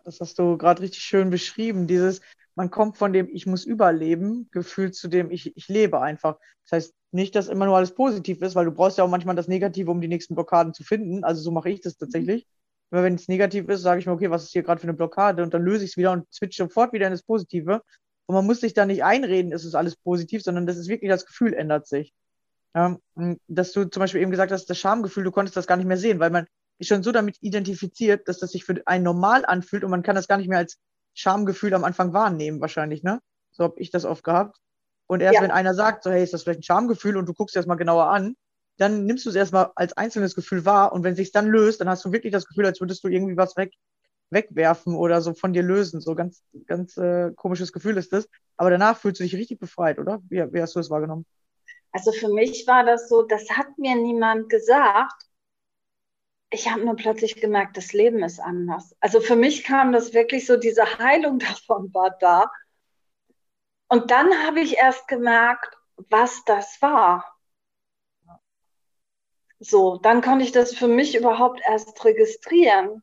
[0.04, 1.86] Das hast du gerade richtig schön beschrieben.
[1.86, 2.22] Dieses,
[2.54, 6.38] man kommt von dem Ich muss überleben, Gefühl zu dem Ich, ich lebe einfach.
[6.64, 9.36] Das heißt nicht, dass immer nur alles positiv ist, weil du brauchst ja auch manchmal
[9.36, 11.24] das Negative, um die nächsten Blockaden zu finden.
[11.24, 12.46] Also so mache ich das tatsächlich.
[12.46, 12.65] Mhm.
[12.90, 15.42] Wenn es negativ ist, sage ich mir, okay, was ist hier gerade für eine Blockade?
[15.42, 17.82] Und dann löse ich es wieder und switche sofort wieder in das Positive.
[18.26, 21.10] Und man muss sich da nicht einreden, es ist alles positiv, sondern das ist wirklich
[21.10, 22.12] das Gefühl ändert sich.
[22.74, 22.98] Ja,
[23.48, 25.96] dass du zum Beispiel eben gesagt hast, das Schamgefühl, du konntest das gar nicht mehr
[25.96, 26.46] sehen, weil man
[26.78, 30.14] ist schon so damit identifiziert, dass das sich für einen normal anfühlt und man kann
[30.14, 30.78] das gar nicht mehr als
[31.14, 33.20] Schamgefühl am Anfang wahrnehmen, wahrscheinlich, ne?
[33.52, 34.58] So habe ich das oft gehabt.
[35.06, 35.42] Und erst ja.
[35.42, 37.66] wenn einer sagt, so, hey, ist das vielleicht ein Schamgefühl und du guckst dir das
[37.66, 38.36] mal genauer an,
[38.78, 41.80] dann nimmst du es erstmal als einzelnes Gefühl wahr und wenn es sich dann löst,
[41.80, 43.72] dann hast du wirklich das Gefühl, als würdest du irgendwie was weg,
[44.30, 46.00] wegwerfen oder so von dir lösen.
[46.00, 48.28] So ganz, ganz äh, komisches Gefühl ist das.
[48.56, 50.20] Aber danach fühlst du dich richtig befreit, oder?
[50.28, 51.26] Wie, wie hast du das wahrgenommen?
[51.92, 55.22] Also für mich war das so, das hat mir niemand gesagt.
[56.50, 58.94] Ich habe nur plötzlich gemerkt, das Leben ist anders.
[59.00, 62.50] Also für mich kam das wirklich so, diese Heilung davon war da.
[63.88, 65.76] Und dann habe ich erst gemerkt,
[66.10, 67.35] was das war.
[69.58, 73.02] So, dann konnte ich das für mich überhaupt erst registrieren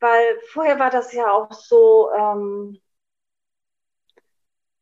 [0.00, 2.80] weil vorher war das ja auch so, ähm,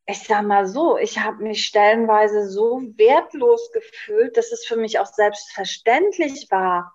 [0.06, 4.98] ich sag mal so, ich habe mich stellenweise so wertlos gefühlt, dass es für mich
[4.98, 6.94] auch selbstverständlich war,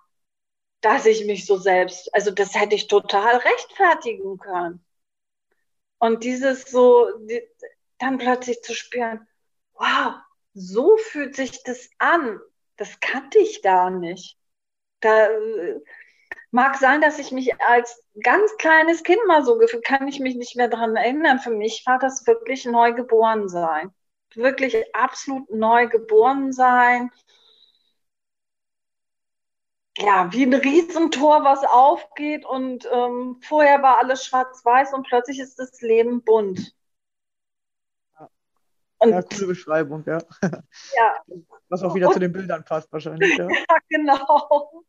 [0.80, 4.84] dass ich mich so selbst, also das hätte ich total rechtfertigen können.
[5.98, 7.42] Und dieses so, die,
[7.98, 9.26] dann plötzlich zu spüren,
[9.74, 10.14] wow,
[10.54, 12.40] so fühlt sich das an.
[12.80, 14.38] Das kannte ich gar nicht.
[15.00, 15.28] Da,
[16.50, 20.34] Mag sein, dass ich mich als ganz kleines Kind mal so gefühlt, kann ich mich
[20.34, 21.38] nicht mehr daran erinnern.
[21.38, 23.92] Für mich war das wirklich neugeboren sein.
[24.34, 27.10] Wirklich absolut neugeboren sein.
[29.98, 35.58] Ja, wie ein Riesentor, was aufgeht und ähm, vorher war alles schwarz-weiß und plötzlich ist
[35.58, 36.74] das Leben bunt.
[39.00, 40.18] Und, ja, coole Beschreibung, ja.
[40.42, 41.16] ja.
[41.68, 43.36] Was auch wieder und, zu den Bildern passt wahrscheinlich.
[43.36, 44.84] Ja, ja genau.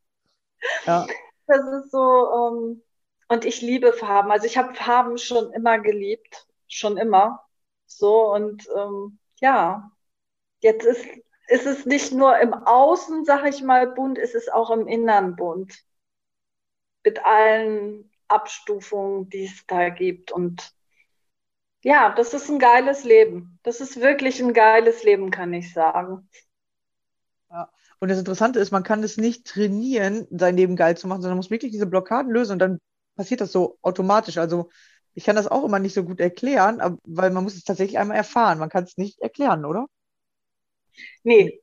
[0.85, 1.07] Ja
[1.51, 1.99] das ist so,
[2.33, 2.83] ähm,
[3.27, 4.31] und ich liebe Farben.
[4.31, 7.45] Also ich habe Farben schon immer geliebt, schon immer.
[7.85, 9.91] So und ähm, ja,
[10.61, 11.05] jetzt ist,
[11.47, 15.35] ist es nicht nur im Außen, sag ich mal, bunt, ist es auch im Innern
[15.35, 15.83] bunt.
[17.03, 20.31] Mit allen Abstufungen, die es da gibt.
[20.31, 20.73] Und
[21.83, 23.59] ja, das ist ein geiles Leben.
[23.63, 26.27] Das ist wirklich ein geiles Leben, kann ich sagen.
[27.99, 31.35] Und das Interessante ist, man kann es nicht trainieren, sein Leben geil zu machen, sondern
[31.37, 32.79] man muss wirklich diese Blockaden lösen und dann
[33.15, 34.39] passiert das so automatisch.
[34.39, 34.69] Also
[35.13, 38.17] ich kann das auch immer nicht so gut erklären, weil man muss es tatsächlich einmal
[38.17, 38.57] erfahren.
[38.57, 39.85] Man kann es nicht erklären, oder?
[41.23, 41.61] Nee,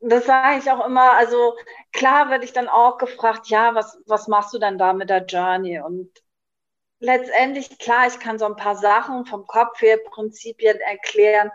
[0.00, 1.12] das sage ich auch immer.
[1.14, 1.56] Also
[1.92, 5.24] klar werde ich dann auch gefragt, ja, was, was machst du dann da mit der
[5.24, 5.80] Journey?
[5.80, 6.10] Und
[7.00, 11.50] letztendlich, klar, ich kann so ein paar Sachen vom Kopf her, Prinzipien erklären.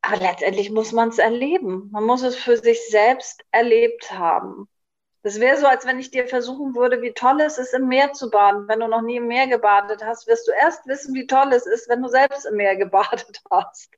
[0.00, 1.90] Aber letztendlich muss man es erleben.
[1.90, 4.68] Man muss es für sich selbst erlebt haben.
[5.22, 8.12] Das wäre so, als wenn ich dir versuchen würde, wie toll es ist, im Meer
[8.12, 8.68] zu baden.
[8.68, 11.64] Wenn du noch nie im Meer gebadet hast, wirst du erst wissen, wie toll es
[11.64, 13.90] ist, wenn du selbst im Meer gebadet hast.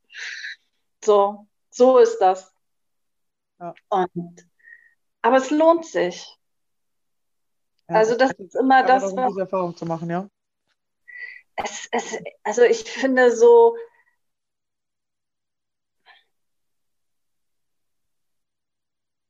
[1.04, 2.54] So, so ist das.
[3.58, 3.74] Ja.
[3.88, 4.46] Und,
[5.22, 6.38] aber es lohnt sich.
[7.88, 10.28] Ja, Also das ist immer das, was Erfahrung zu machen, ja.
[11.56, 13.76] Es, es, also ich finde so,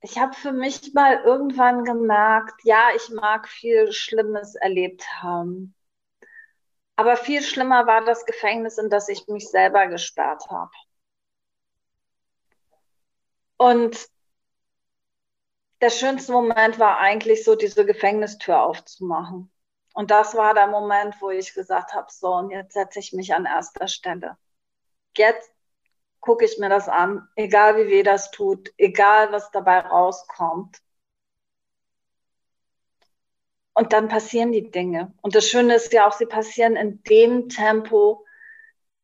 [0.01, 5.75] ich habe für mich mal irgendwann gemerkt, ja, ich mag viel Schlimmes erlebt haben.
[6.97, 10.71] Aber viel schlimmer war das Gefängnis, in das ich mich selber gesperrt habe.
[13.59, 14.09] Und
[15.81, 19.51] der schönste Moment war eigentlich so, diese Gefängnistür aufzumachen.
[19.97, 23.35] Und das war der Moment, wo ich gesagt habe, so, und jetzt setze ich mich
[23.35, 24.37] an erster Stelle.
[25.17, 25.51] Jetzt
[26.21, 30.83] gucke ich mir das an, egal wie weh das tut, egal was dabei rauskommt.
[33.73, 35.15] Und dann passieren die Dinge.
[35.23, 38.27] Und das Schöne ist ja auch, sie passieren in dem Tempo,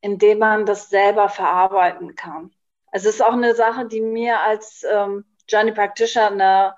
[0.02, 2.54] in dem man das selber verarbeiten kann.
[2.90, 6.76] Es ist auch eine Sache, die mir als ähm, Journey Practitioner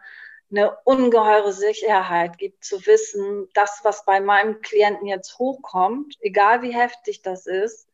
[0.51, 6.75] eine ungeheure Sicherheit gibt, zu wissen, das, was bei meinem Klienten jetzt hochkommt, egal wie
[6.75, 7.89] heftig das ist,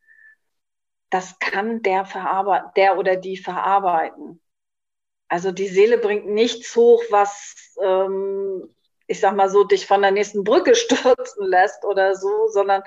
[1.10, 4.40] das kann der verarbeiten, der oder die verarbeiten.
[5.28, 8.74] Also die Seele bringt nichts hoch, was, ähm,
[9.06, 12.82] ich sag mal so, dich von der nächsten Brücke stürzen lässt oder so, sondern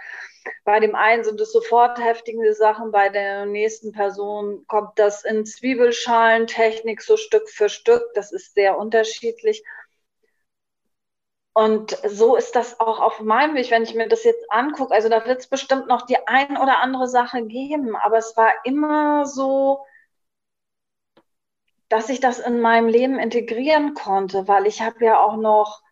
[0.66, 5.46] bei dem einen sind es sofort heftige Sachen, bei der nächsten Person kommt das in
[5.46, 8.04] Zwiebelschalentechnik so Stück für Stück.
[8.16, 9.64] Das ist sehr unterschiedlich.
[11.54, 14.94] Und so ist das auch auf meinem Weg, wenn ich mir das jetzt angucke.
[14.94, 18.52] Also da wird es bestimmt noch die ein oder andere Sache geben, aber es war
[18.66, 19.86] immer so,
[21.90, 25.84] dass ich das in meinem Leben integrieren konnte, weil ich habe ja auch noch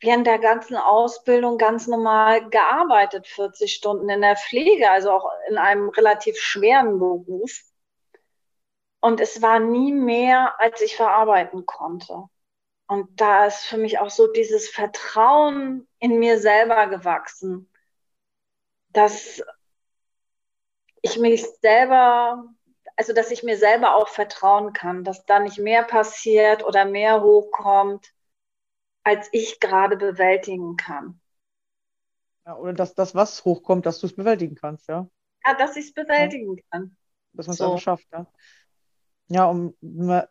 [0.00, 5.58] während der ganzen Ausbildung ganz normal gearbeitet, 40 Stunden in der Pflege, also auch in
[5.58, 7.62] einem relativ schweren Beruf.
[9.00, 12.24] Und es war nie mehr, als ich verarbeiten konnte.
[12.86, 17.70] Und da ist für mich auch so dieses Vertrauen in mir selber gewachsen,
[18.88, 19.42] dass
[21.02, 22.44] ich mich selber,
[22.96, 27.22] also dass ich mir selber auch vertrauen kann, dass da nicht mehr passiert oder mehr
[27.22, 28.12] hochkommt,
[29.04, 31.20] als ich gerade bewältigen kann.
[32.46, 32.56] ja.
[32.56, 35.08] Oder dass das, was hochkommt, dass du es bewältigen kannst, ja.
[35.46, 36.96] Ja, dass ich es bewältigen kann.
[37.32, 37.64] Dass man es So.
[37.66, 38.26] einfach schafft, ja.
[39.32, 39.76] Ja, und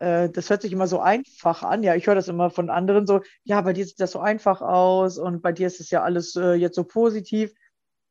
[0.01, 1.83] äh, das hört sich immer so einfach an.
[1.83, 4.61] Ja, ich höre das immer von anderen so, ja, bei dir sieht das so einfach
[4.61, 7.53] aus und bei dir ist es ja alles äh, jetzt so positiv.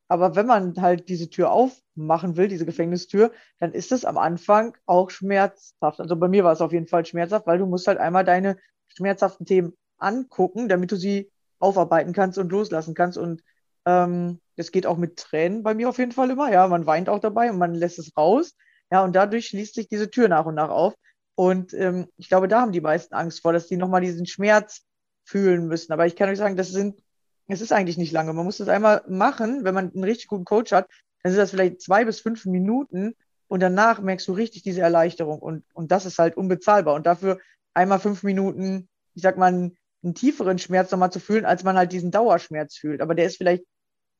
[0.08, 4.74] Aber wenn man halt diese Tür aufmachen will, diese Gefängnistür, dann ist es am Anfang
[4.86, 6.00] auch schmerzhaft.
[6.00, 8.56] Also bei mir war es auf jeden Fall schmerzhaft, weil du musst halt einmal deine
[8.88, 13.18] schmerzhaften Themen angucken, damit du sie aufarbeiten kannst und loslassen kannst.
[13.18, 13.42] Und
[13.86, 16.50] ähm, das geht auch mit Tränen bei mir auf jeden Fall immer.
[16.52, 18.54] Ja, man weint auch dabei und man lässt es raus.
[18.90, 20.94] Ja, und dadurch schließt sich diese Tür nach und nach auf.
[21.34, 24.82] Und ähm, ich glaube, da haben die meisten Angst vor, dass die nochmal diesen Schmerz
[25.24, 25.92] fühlen müssen.
[25.92, 27.00] Aber ich kann euch sagen, das sind,
[27.46, 28.32] es ist eigentlich nicht lange.
[28.32, 30.88] Man muss das einmal machen, wenn man einen richtig guten Coach hat,
[31.22, 33.14] dann sind das vielleicht zwei bis fünf Minuten
[33.48, 35.38] und danach merkst du richtig diese Erleichterung.
[35.38, 36.94] Und, und das ist halt unbezahlbar.
[36.94, 37.38] Und dafür
[37.74, 39.72] einmal fünf Minuten, ich sag mal,
[40.08, 43.00] einen tieferen Schmerz nochmal zu fühlen, als man halt diesen Dauerschmerz fühlt.
[43.00, 43.64] Aber der ist vielleicht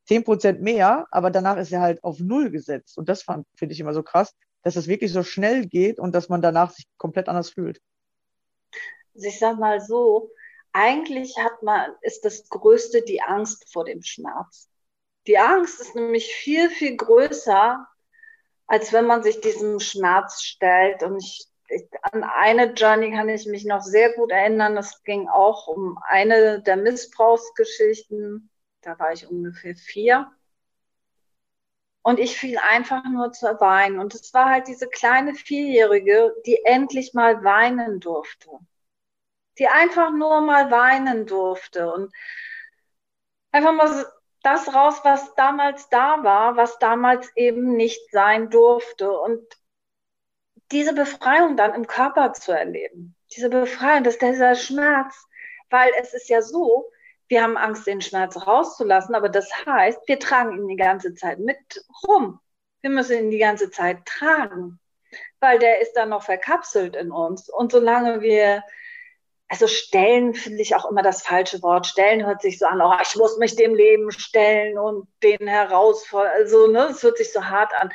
[0.07, 2.97] zehn Prozent mehr, aber danach ist er halt auf null gesetzt.
[2.97, 6.29] Und das finde ich immer so krass, dass es wirklich so schnell geht und dass
[6.29, 7.81] man danach sich komplett anders fühlt.
[9.15, 10.31] Also ich sag mal so,
[10.73, 14.69] eigentlich hat man, ist das Größte die Angst vor dem Schmerz.
[15.27, 17.87] Die Angst ist nämlich viel, viel größer,
[18.67, 21.03] als wenn man sich diesem Schmerz stellt.
[21.03, 24.75] Und ich, ich, an eine Journey kann ich mich noch sehr gut erinnern.
[24.75, 28.51] Das ging auch um eine der Missbrauchsgeschichten.
[28.81, 30.31] Da war ich ungefähr vier.
[32.03, 33.99] Und ich fiel einfach nur zu weinen.
[33.99, 38.51] Und es war halt diese kleine Vierjährige, die endlich mal weinen durfte.
[39.59, 41.93] Die einfach nur mal weinen durfte.
[41.93, 42.13] Und
[43.53, 44.07] einfach mal
[44.43, 49.11] das raus, was damals da war, was damals eben nicht sein durfte.
[49.11, 49.43] Und
[50.71, 55.15] diese Befreiung dann im Körper zu erleben, diese Befreiung, dass dieser Schmerz,
[55.71, 56.91] weil es ist ja so,
[57.29, 61.39] wir haben Angst, den Schmerz rauszulassen, aber das heißt, wir tragen ihn die ganze Zeit
[61.39, 62.41] mit rum.
[62.81, 64.81] Wir müssen ihn die ganze Zeit tragen,
[65.41, 67.51] weil der ist dann noch verkapselt in uns.
[67.51, 68.63] Und solange wir,
[69.49, 71.87] also stellen finde ich auch immer das falsche Wort.
[71.87, 76.33] Stellen hört sich so an, oh, ich muss mich dem Leben stellen und den herausfordern.
[76.35, 77.91] Also, ne, es hört sich so hart an.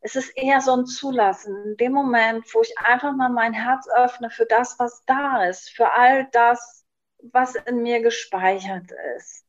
[0.00, 1.56] Es ist eher so ein Zulassen.
[1.64, 5.70] In dem Moment, wo ich einfach mal mein Herz öffne für das, was da ist,
[5.70, 6.84] für all das,
[7.32, 9.44] was in mir gespeichert ist.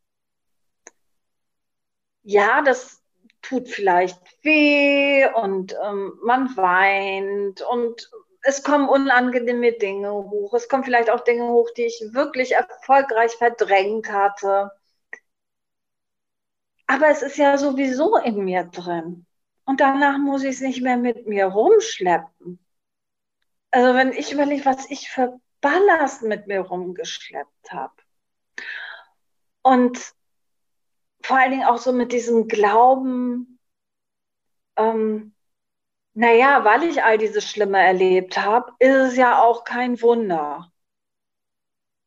[2.24, 3.02] Ja, das
[3.42, 8.10] tut vielleicht weh und ähm, man weint und
[8.42, 10.54] es kommen unangenehme Dinge hoch.
[10.54, 14.72] Es kommen vielleicht auch Dinge hoch, die ich wirklich erfolgreich verdrängt hatte.
[16.88, 19.26] Aber es ist ja sowieso in mir drin.
[19.70, 22.58] Und danach muss ich es nicht mehr mit mir rumschleppen.
[23.70, 27.94] Also wenn ich überlege, was ich für Ballast mit mir rumgeschleppt habe.
[29.62, 30.16] Und
[31.22, 33.60] vor allen Dingen auch so mit diesem Glauben,
[34.76, 35.36] ähm,
[36.16, 40.72] naja, weil ich all diese Schlimme erlebt habe, ist es ja auch kein Wunder.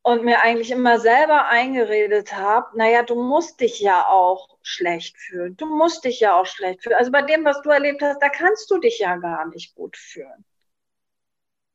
[0.05, 5.57] Und mir eigentlich immer selber eingeredet habe, naja, du musst dich ja auch schlecht fühlen.
[5.57, 6.97] Du musst dich ja auch schlecht fühlen.
[6.97, 9.97] Also bei dem, was du erlebt hast, da kannst du dich ja gar nicht gut
[9.97, 10.45] fühlen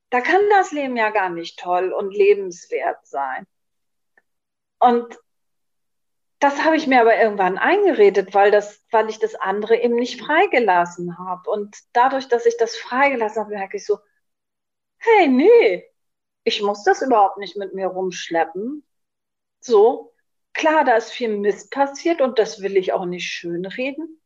[0.09, 3.45] da kann das Leben ja gar nicht toll und lebenswert sein.
[4.80, 5.17] Und
[6.39, 10.21] das habe ich mir aber irgendwann eingeredet, weil, das, weil ich das andere eben nicht
[10.21, 11.49] freigelassen habe.
[11.49, 13.97] Und dadurch, dass ich das freigelassen habe, merke ich so,
[14.99, 15.84] hey, nee,
[16.47, 18.81] ich muss das überhaupt nicht mit mir rumschleppen.
[19.59, 20.13] So,
[20.53, 24.21] klar, da ist viel Mist passiert und das will ich auch nicht schönreden.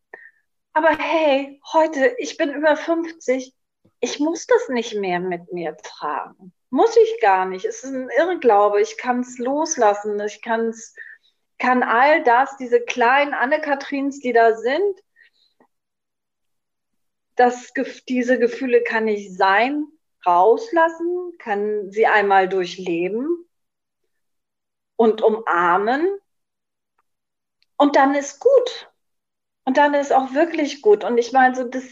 [0.71, 3.55] Aber hey, heute, ich bin über 50,
[4.01, 6.53] ich muss das nicht mehr mit mir tragen.
[6.69, 7.65] Muss ich gar nicht.
[7.65, 8.79] Es ist ein Irrglaube.
[8.81, 10.19] Ich kann es loslassen.
[10.21, 10.93] Ich kann's,
[11.57, 15.01] kann all das, diese kleinen Anne-Katrins, die da sind,
[17.35, 17.73] das,
[18.07, 19.87] diese Gefühle kann ich sein,
[20.25, 23.45] rauslassen, kann sie einmal durchleben
[24.95, 26.07] und umarmen.
[27.77, 28.91] Und dann ist gut.
[29.65, 31.03] Und dann ist auch wirklich gut.
[31.03, 31.83] Und ich meine, so das,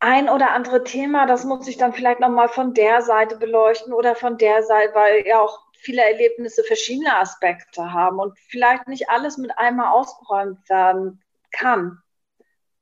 [0.00, 4.14] ein oder andere Thema, das muss ich dann vielleicht nochmal von der Seite beleuchten oder
[4.14, 9.36] von der Seite, weil ja auch viele Erlebnisse verschiedene Aspekte haben und vielleicht nicht alles
[9.36, 12.02] mit einmal ausgeräumt werden kann.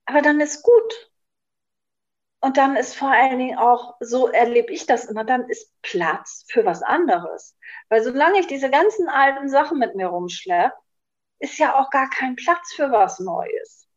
[0.07, 1.11] Aber dann ist gut.
[2.45, 6.45] Und dann ist vor allen Dingen auch, so erlebe ich das immer, dann ist Platz
[6.47, 7.57] für was anderes.
[7.89, 10.75] Weil solange ich diese ganzen alten Sachen mit mir rumschleppe,
[11.39, 13.89] ist ja auch gar kein Platz für was Neues.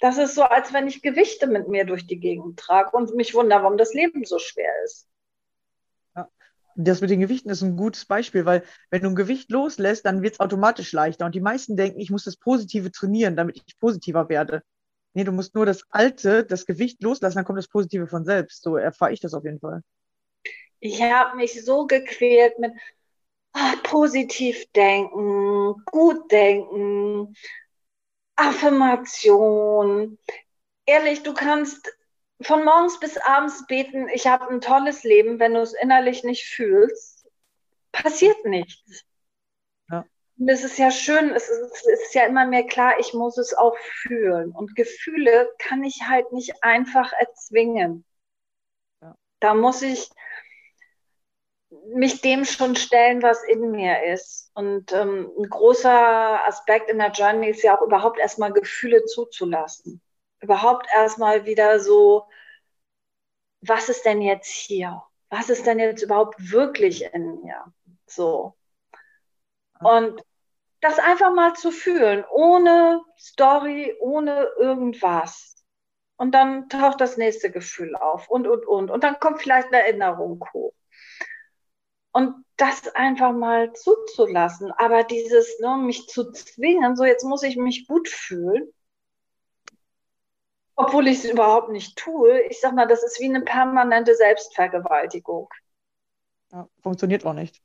[0.00, 3.34] Das ist so, als wenn ich Gewichte mit mir durch die Gegend trage und mich
[3.34, 5.06] wundere, warum das Leben so schwer ist.
[6.74, 10.22] Das mit den Gewichten ist ein gutes Beispiel, weil wenn du ein Gewicht loslässt, dann
[10.22, 11.26] wird es automatisch leichter.
[11.26, 14.62] Und die meisten denken, ich muss das Positive trainieren, damit ich positiver werde.
[15.14, 18.62] Nee, du musst nur das Alte, das Gewicht loslassen, dann kommt das Positive von selbst.
[18.62, 19.82] So erfahre ich das auf jeden Fall.
[20.80, 22.72] Ich habe mich so gequält mit
[23.54, 27.36] oh, positiv denken, gut denken,
[28.36, 30.18] Affirmation.
[30.86, 31.92] Ehrlich, du kannst
[32.40, 36.46] von morgens bis abends beten, ich habe ein tolles Leben, wenn du es innerlich nicht
[36.46, 37.28] fühlst,
[37.92, 39.04] passiert nichts.
[40.46, 43.54] Es ist ja schön, es ist, es ist ja immer mehr klar, ich muss es
[43.54, 44.52] auch fühlen.
[44.52, 48.04] Und Gefühle kann ich halt nicht einfach erzwingen.
[49.00, 49.16] Ja.
[49.40, 50.10] Da muss ich,
[51.94, 54.50] mich dem schon stellen, was in mir ist.
[54.54, 60.00] Und ähm, ein großer Aspekt in der Journey ist ja auch überhaupt erstmal Gefühle zuzulassen.
[60.40, 62.28] Überhaupt erstmal wieder so,
[63.60, 65.02] was ist denn jetzt hier?
[65.30, 67.72] Was ist denn jetzt überhaupt wirklich in mir?
[68.06, 68.54] So.
[69.80, 70.22] Und
[70.82, 75.64] das einfach mal zu fühlen, ohne Story, ohne irgendwas.
[76.16, 78.90] Und dann taucht das nächste Gefühl auf und, und, und.
[78.90, 80.74] Und dann kommt vielleicht eine Erinnerung hoch.
[82.10, 84.72] Und das einfach mal zuzulassen.
[84.72, 88.68] Aber dieses, ne, mich zu zwingen, so jetzt muss ich mich gut fühlen,
[90.74, 92.40] obwohl ich es überhaupt nicht tue.
[92.42, 95.48] Ich sag mal, das ist wie eine permanente Selbstvergewaltigung.
[96.50, 97.62] Ja, funktioniert auch nicht.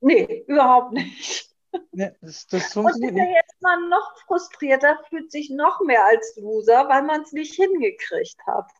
[0.00, 1.47] Nee, überhaupt nicht.
[1.92, 6.04] Nee, das, das funktioniert Und ist ja jetzt mal noch frustrierter, fühlt sich noch mehr
[6.04, 8.70] als Loser, weil man es nicht hingekriegt hat.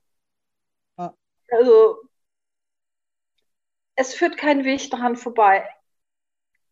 [0.96, 1.14] Ja.
[1.50, 1.98] Also
[3.96, 5.68] es führt kein Weg daran vorbei.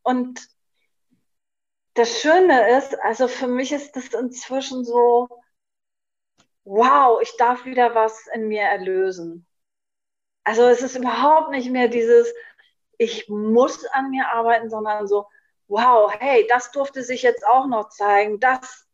[0.03, 0.41] Und
[1.95, 5.29] das Schöne ist, also für mich ist das inzwischen so,
[6.65, 9.47] wow, ich darf wieder was in mir erlösen.
[10.45, 12.33] Also es ist überhaupt nicht mehr dieses,
[12.99, 15.27] ich muss an mir arbeiten, sondern so,
[15.69, 18.87] wow, hey, das durfte sich jetzt auch noch zeigen, das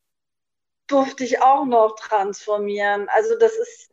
[0.86, 3.08] durfte ich auch noch transformieren.
[3.08, 3.90] Also das ist,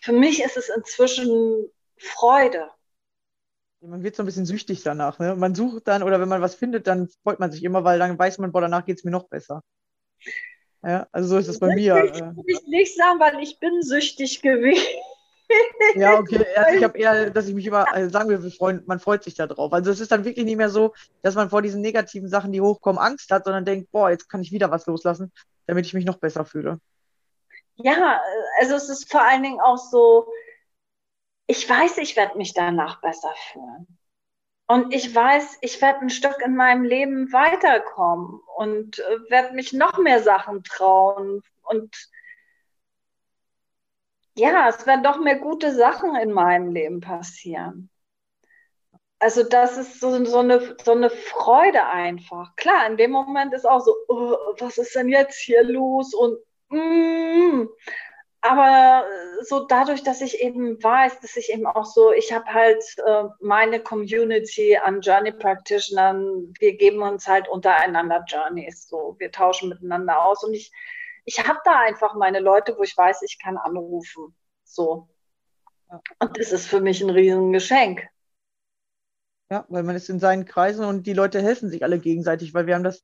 [0.00, 2.70] für mich ist es inzwischen Freude.
[3.80, 5.18] Man wird so ein bisschen süchtig danach.
[5.18, 5.34] Ne?
[5.34, 8.18] Man sucht dann, oder wenn man was findet, dann freut man sich immer, weil dann
[8.18, 9.62] weiß man, boah, danach geht es mir noch besser.
[10.84, 11.94] Ja, also so ist es bei Süchtig mir.
[11.94, 15.00] würde ich nicht sagen, weil ich bin süchtig gewesen.
[15.94, 16.44] Ja, okay.
[16.76, 19.34] Ich habe eher, dass ich mich immer, also sagen wir, wir freuen, man freut sich
[19.34, 19.72] da drauf.
[19.72, 22.60] Also es ist dann wirklich nicht mehr so, dass man vor diesen negativen Sachen, die
[22.60, 25.32] hochkommen, Angst hat, sondern denkt, boah, jetzt kann ich wieder was loslassen,
[25.66, 26.78] damit ich mich noch besser fühle.
[27.76, 28.20] Ja,
[28.60, 30.28] also es ist vor allen Dingen auch so,
[31.46, 33.98] ich weiß, ich werde mich danach besser fühlen.
[34.66, 39.72] Und ich weiß, ich werde ein Stück in meinem Leben weiterkommen und äh, werde mich
[39.72, 41.42] noch mehr Sachen trauen.
[41.62, 41.94] Und
[44.36, 47.90] ja, es werden doch mehr gute Sachen in meinem Leben passieren.
[49.18, 52.56] Also das ist so, so, eine, so eine Freude einfach.
[52.56, 56.12] Klar, in dem Moment ist auch so, oh, was ist denn jetzt hier los?
[56.12, 56.38] Und
[56.70, 57.68] mm,
[58.44, 59.04] aber
[59.42, 63.24] so dadurch, dass ich eben weiß, dass ich eben auch so, ich habe halt äh,
[63.40, 70.24] meine Community an Journey Practitionern, wir geben uns halt untereinander Journeys, so wir tauschen miteinander
[70.24, 70.72] aus und ich,
[71.24, 75.08] ich habe da einfach meine Leute, wo ich weiß, ich kann anrufen, so.
[76.18, 78.08] Und das ist für mich ein Riesengeschenk.
[79.50, 82.66] Ja, weil man ist in seinen Kreisen und die Leute helfen sich alle gegenseitig, weil
[82.66, 83.02] wir haben das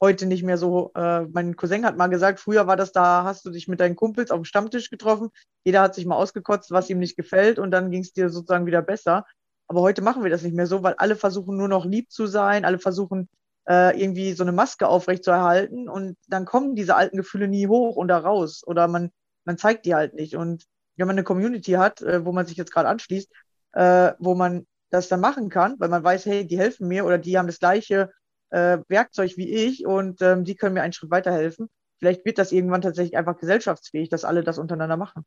[0.00, 0.92] heute nicht mehr so.
[0.94, 3.96] Äh, mein Cousin hat mal gesagt, früher war das da, hast du dich mit deinen
[3.96, 5.28] Kumpels auf dem Stammtisch getroffen,
[5.64, 8.66] jeder hat sich mal ausgekotzt, was ihm nicht gefällt und dann ging es dir sozusagen
[8.66, 9.26] wieder besser.
[9.68, 12.26] Aber heute machen wir das nicht mehr so, weil alle versuchen nur noch lieb zu
[12.26, 13.28] sein, alle versuchen
[13.66, 18.18] irgendwie so eine Maske aufrechtzuerhalten und dann kommen diese alten Gefühle nie hoch und da
[18.18, 19.12] raus oder man,
[19.44, 20.34] man zeigt die halt nicht.
[20.34, 20.64] Und
[21.00, 23.32] wenn man eine Community hat, äh, wo man sich jetzt gerade anschließt,
[23.72, 27.18] äh, wo man das dann machen kann, weil man weiß, hey, die helfen mir oder
[27.18, 28.10] die haben das gleiche
[28.50, 31.70] äh, Werkzeug wie ich und ähm, die können mir einen Schritt weiterhelfen.
[31.98, 35.24] Vielleicht wird das irgendwann tatsächlich einfach gesellschaftsfähig, dass alle das untereinander machen.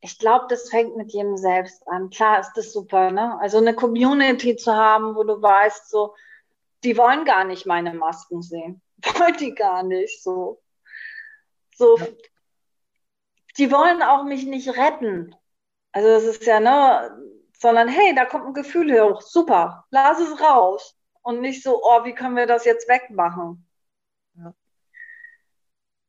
[0.00, 2.10] Ich glaube, das fängt mit jedem selbst an.
[2.10, 3.38] Klar ist das super, ne?
[3.40, 6.14] Also eine Community zu haben, wo du weißt, so,
[6.86, 8.80] die wollen gar nicht meine Masken sehen.
[9.18, 10.62] Wollen die gar nicht so.
[11.74, 12.06] So, Ja.
[13.58, 15.34] die wollen auch mich nicht retten.
[15.92, 17.10] Also das ist ja, ne,
[17.58, 19.20] sondern hey, da kommt ein Gefühl hoch.
[19.20, 20.96] Super, lass es raus.
[21.22, 23.68] Und nicht so, oh, wie können wir das jetzt wegmachen?
[24.34, 24.54] Ja.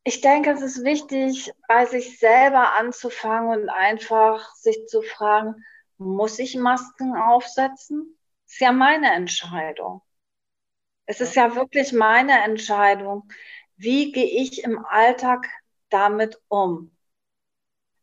[0.03, 5.65] Ich denke, es ist wichtig, bei sich selber anzufangen und einfach sich zu fragen,
[5.97, 8.17] muss ich Masken aufsetzen?
[8.45, 10.01] Ist ja meine Entscheidung.
[11.08, 13.30] Es ist ja wirklich meine Entscheidung.
[13.78, 15.47] Wie gehe ich im Alltag
[15.89, 16.91] damit um?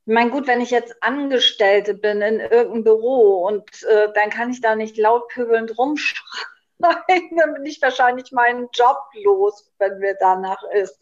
[0.07, 4.51] Ich meine, gut, wenn ich jetzt Angestellte bin in irgendeinem Büro und äh, dann kann
[4.51, 6.49] ich da nicht laut pöbelnd rumschreien,
[7.37, 10.99] dann bin ich wahrscheinlich meinen Job los, wenn mir danach ist.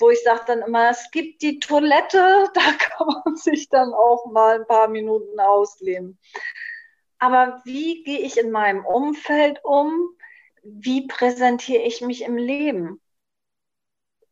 [0.00, 4.26] Wo ich sage dann immer, es gibt die Toilette, da kann man sich dann auch
[4.26, 6.18] mal ein paar Minuten ausleben.
[7.20, 10.16] Aber wie gehe ich in meinem Umfeld um?
[10.62, 13.00] Wie präsentiere ich mich im Leben?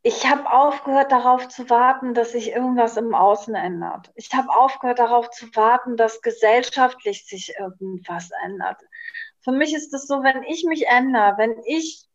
[0.03, 4.11] Ich habe aufgehört darauf zu warten, dass sich irgendwas im Außen ändert.
[4.15, 8.81] Ich habe aufgehört darauf zu warten, dass gesellschaftlich sich irgendwas ändert.
[9.41, 12.07] Für mich ist es so, wenn ich mich ändere, wenn ich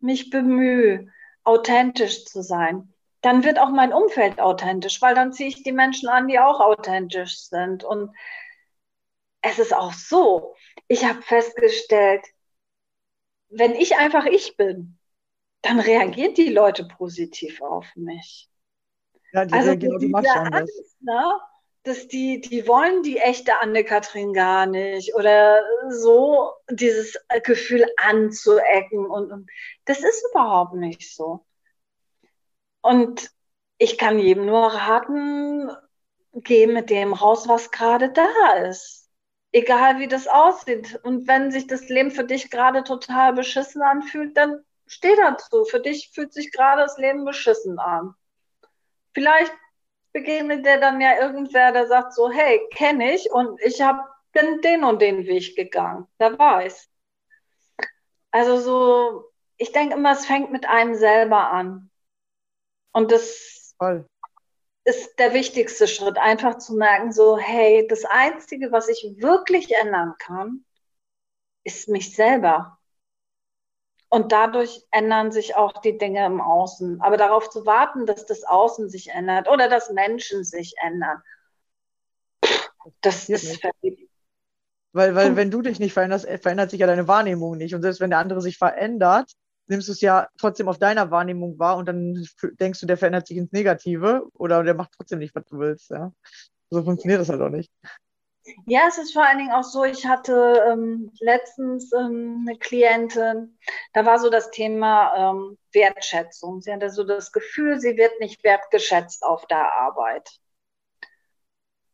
[0.00, 1.08] mich bemühe,
[1.44, 6.08] authentisch zu sein, dann wird auch mein Umfeld authentisch, weil dann ziehe ich die Menschen
[6.08, 7.84] an, die auch authentisch sind.
[7.84, 8.10] Und
[9.42, 10.54] es ist auch so,
[10.88, 12.24] ich habe festgestellt,
[13.52, 14.98] wenn ich einfach ich bin,
[15.62, 18.48] dann reagieren die Leute positiv auf mich.
[19.32, 20.60] Ja, die Also reagieren diese automatisch anders.
[20.60, 21.40] Angst, ne?
[21.84, 29.32] dass die, die wollen die echte Anne-Kathrin gar nicht oder so dieses Gefühl anzuecken und,
[29.32, 29.50] und
[29.84, 31.44] das ist überhaupt nicht so.
[32.82, 33.30] Und
[33.78, 35.70] ich kann jedem nur raten,
[36.34, 39.01] geh mit dem raus, was gerade da ist.
[39.52, 40.98] Egal wie das aussieht.
[41.02, 45.64] Und wenn sich das Leben für dich gerade total beschissen anfühlt, dann steh dazu.
[45.64, 48.14] Für dich fühlt sich gerade das Leben beschissen an.
[49.12, 49.52] Vielleicht
[50.12, 54.00] begegnet dir dann ja irgendwer, der sagt so, hey, kenne ich und ich habe
[54.32, 56.08] bin den und den Weg gegangen.
[56.18, 56.88] Wer weiß.
[58.30, 61.90] Also so, ich denke immer, es fängt mit einem selber an.
[62.92, 64.06] Und das Voll.
[64.84, 70.14] Ist der wichtigste Schritt, einfach zu merken, so, hey, das Einzige, was ich wirklich ändern
[70.18, 70.64] kann,
[71.64, 72.78] ist mich selber.
[74.08, 77.00] Und dadurch ändern sich auch die Dinge im Außen.
[77.00, 81.22] Aber darauf zu warten, dass das Außen sich ändert oder dass Menschen sich ändern,
[83.00, 84.08] das ist nicht.
[84.94, 87.74] Weil, weil wenn du dich nicht veränderst, verändert sich ja deine Wahrnehmung nicht.
[87.74, 89.32] Und selbst wenn der andere sich verändert,
[89.72, 92.26] nimmst du es ja trotzdem auf deiner Wahrnehmung wahr und dann
[92.60, 95.90] denkst du, der verändert sich ins Negative oder der macht trotzdem nicht, was du willst.
[95.90, 96.12] Ja?
[96.70, 97.72] So funktioniert das halt auch nicht.
[98.66, 103.56] Ja, es ist vor allen Dingen auch so, ich hatte ähm, letztens ähm, eine Klientin,
[103.92, 106.60] da war so das Thema ähm, Wertschätzung.
[106.60, 110.28] Sie hatte so das Gefühl, sie wird nicht wertgeschätzt auf der Arbeit.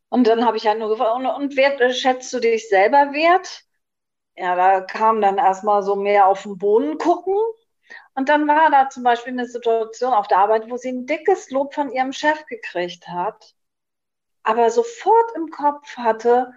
[0.08, 3.64] Und dann habe ich halt nur gefragt, und, und wert, du dich selber wert?
[4.36, 7.36] Ja, da kam dann erstmal so mehr auf den Boden gucken.
[8.18, 11.50] Und dann war da zum Beispiel eine Situation auf der Arbeit, wo sie ein dickes
[11.52, 13.54] Lob von ihrem Chef gekriegt hat,
[14.42, 16.52] aber sofort im Kopf hatte,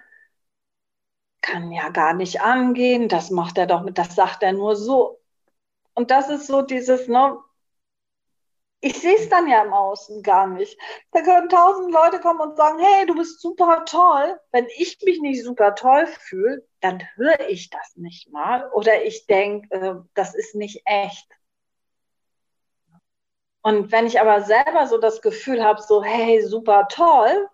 [1.41, 5.21] kann ja gar nicht angehen, das macht er doch mit, das sagt er nur so.
[5.93, 7.37] Und das ist so dieses, ne,
[8.79, 10.79] ich sehe es dann ja im Außen gar nicht.
[11.11, 14.39] Da können tausend Leute kommen und sagen, hey, du bist super toll.
[14.51, 18.67] Wenn ich mich nicht super toll fühle, dann höre ich das nicht mal.
[18.71, 21.27] Oder ich denke, äh, das ist nicht echt.
[23.61, 27.47] Und wenn ich aber selber so das Gefühl habe, so, hey, super toll,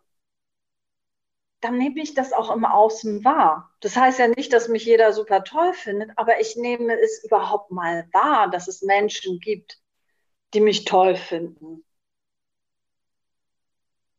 [1.61, 3.71] dann nehme ich das auch im Außen wahr.
[3.81, 7.71] Das heißt ja nicht, dass mich jeder super toll findet, aber ich nehme es überhaupt
[7.71, 9.79] mal wahr, dass es Menschen gibt,
[10.53, 11.83] die mich toll finden.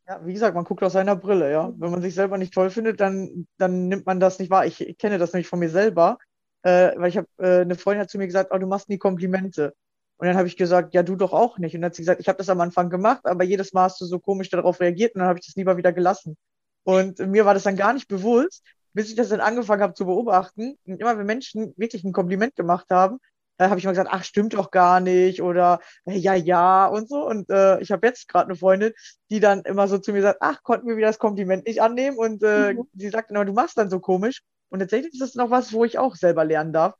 [0.07, 1.71] Ja, wie gesagt, man guckt aus seiner Brille, ja.
[1.77, 4.65] Wenn man sich selber nicht toll findet, dann, dann nimmt man das nicht wahr.
[4.65, 6.17] Ich, ich kenne das nämlich von mir selber,
[6.63, 8.97] äh, weil ich habe, äh, eine Freundin hat zu mir gesagt, oh, du machst nie
[8.97, 9.75] Komplimente.
[10.19, 11.75] Und dann habe ich gesagt, ja, du doch auch nicht.
[11.75, 14.01] Und dann hat sie gesagt, ich habe das am Anfang gemacht, aber jedes Mal hast
[14.01, 16.37] du so komisch darauf reagiert und dann habe ich das lieber wieder gelassen.
[16.83, 18.63] Und mir war das dann gar nicht bewusst,
[18.93, 20.77] bis ich das dann angefangen habe zu beobachten.
[20.85, 23.19] Und immer wenn Menschen wirklich ein Kompliment gemacht haben,
[23.57, 27.09] da habe ich mal gesagt, ach, stimmt doch gar nicht oder äh, ja, ja und
[27.09, 27.27] so.
[27.27, 28.93] Und äh, ich habe jetzt gerade eine Freundin,
[29.31, 32.17] die dann immer so zu mir sagt, ach, konnten wir wieder das Kompliment nicht annehmen
[32.17, 32.87] und äh, Mhm.
[32.95, 34.41] sie sagt immer, du machst dann so komisch.
[34.69, 36.95] Und tatsächlich ist das noch was, wo ich auch selber lernen darf,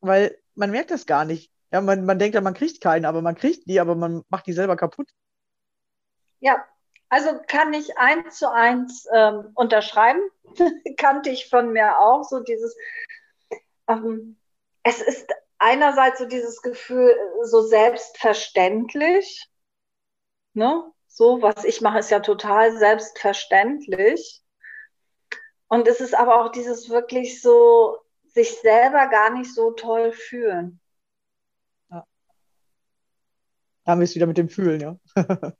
[0.00, 1.50] weil man merkt das gar nicht.
[1.70, 4.46] Ja, man, man denkt ja, man kriegt keinen, aber man kriegt die, aber man macht
[4.46, 5.10] die selber kaputt.
[6.40, 6.64] Ja,
[7.08, 10.20] also kann ich eins zu eins ähm, unterschreiben.
[10.96, 12.76] Kannte ich von mir auch so dieses,
[13.86, 14.38] ähm,
[14.82, 19.48] es ist einerseits so dieses Gefühl, so selbstverständlich,
[20.54, 20.84] ne?
[21.06, 24.40] So, was ich mache, ist ja total selbstverständlich.
[25.66, 30.80] Und es ist aber auch dieses wirklich so, sich selber gar nicht so toll fühlen.
[33.88, 34.98] Da haben wir es wieder mit dem Fühlen, ja.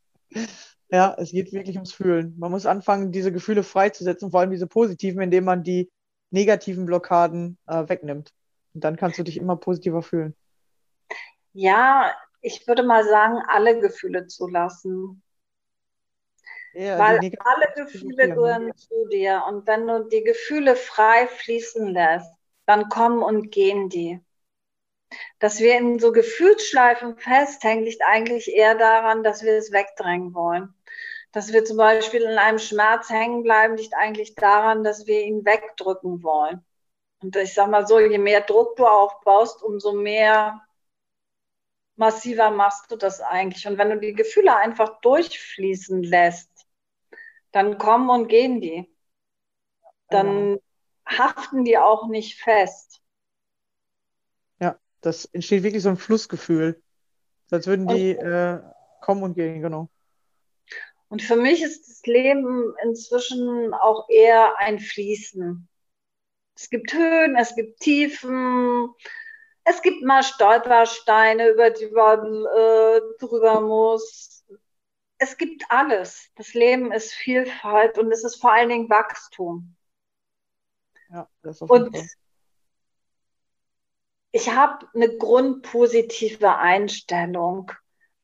[0.91, 2.35] Ja, es geht wirklich ums Fühlen.
[2.39, 5.91] Man muss anfangen, diese Gefühle freizusetzen, vor allem diese positiven, indem man die
[6.31, 8.35] negativen Blockaden äh, wegnimmt.
[8.75, 10.37] Und dann kannst du dich immer positiver fühlen.
[11.55, 15.23] Ja, ich würde mal sagen, alle Gefühle zulassen.
[16.75, 19.45] Ja, Weil alle Gefühle gehören zu dir.
[19.49, 22.31] Und wenn du die Gefühle frei fließen lässt,
[22.67, 24.21] dann kommen und gehen die.
[25.39, 30.75] Dass wir in so Gefühlsschleifen festhängen, liegt eigentlich eher daran, dass wir es wegdrängen wollen.
[31.33, 35.45] Dass wir zum Beispiel in einem Schmerz hängen bleiben, liegt eigentlich daran, dass wir ihn
[35.45, 36.65] wegdrücken wollen.
[37.21, 40.63] Und ich sag mal so, je mehr Druck du aufbaust, umso mehr
[41.97, 43.67] massiver machst du das eigentlich.
[43.67, 46.51] Und wenn du die Gefühle einfach durchfließen lässt,
[47.51, 48.89] dann kommen und gehen die.
[50.09, 50.59] Dann
[51.05, 53.03] haften die auch nicht fest.
[55.01, 56.83] Das entsteht wirklich so ein Flussgefühl.
[57.51, 58.61] Als würden die äh,
[59.01, 59.89] kommen und gehen, genau.
[61.09, 65.67] Und für mich ist das Leben inzwischen auch eher ein Fließen.
[66.55, 68.91] Es gibt Höhen, es gibt Tiefen,
[69.65, 74.45] es gibt mal Stolpersteine, über die man äh, drüber muss.
[75.19, 76.31] Es gibt alles.
[76.37, 79.77] Das Leben ist Vielfalt und es ist vor allen Dingen Wachstum.
[81.11, 82.07] Ja, das auf jeden Und Fall.
[84.33, 87.73] Ich habe eine grundpositive Einstellung.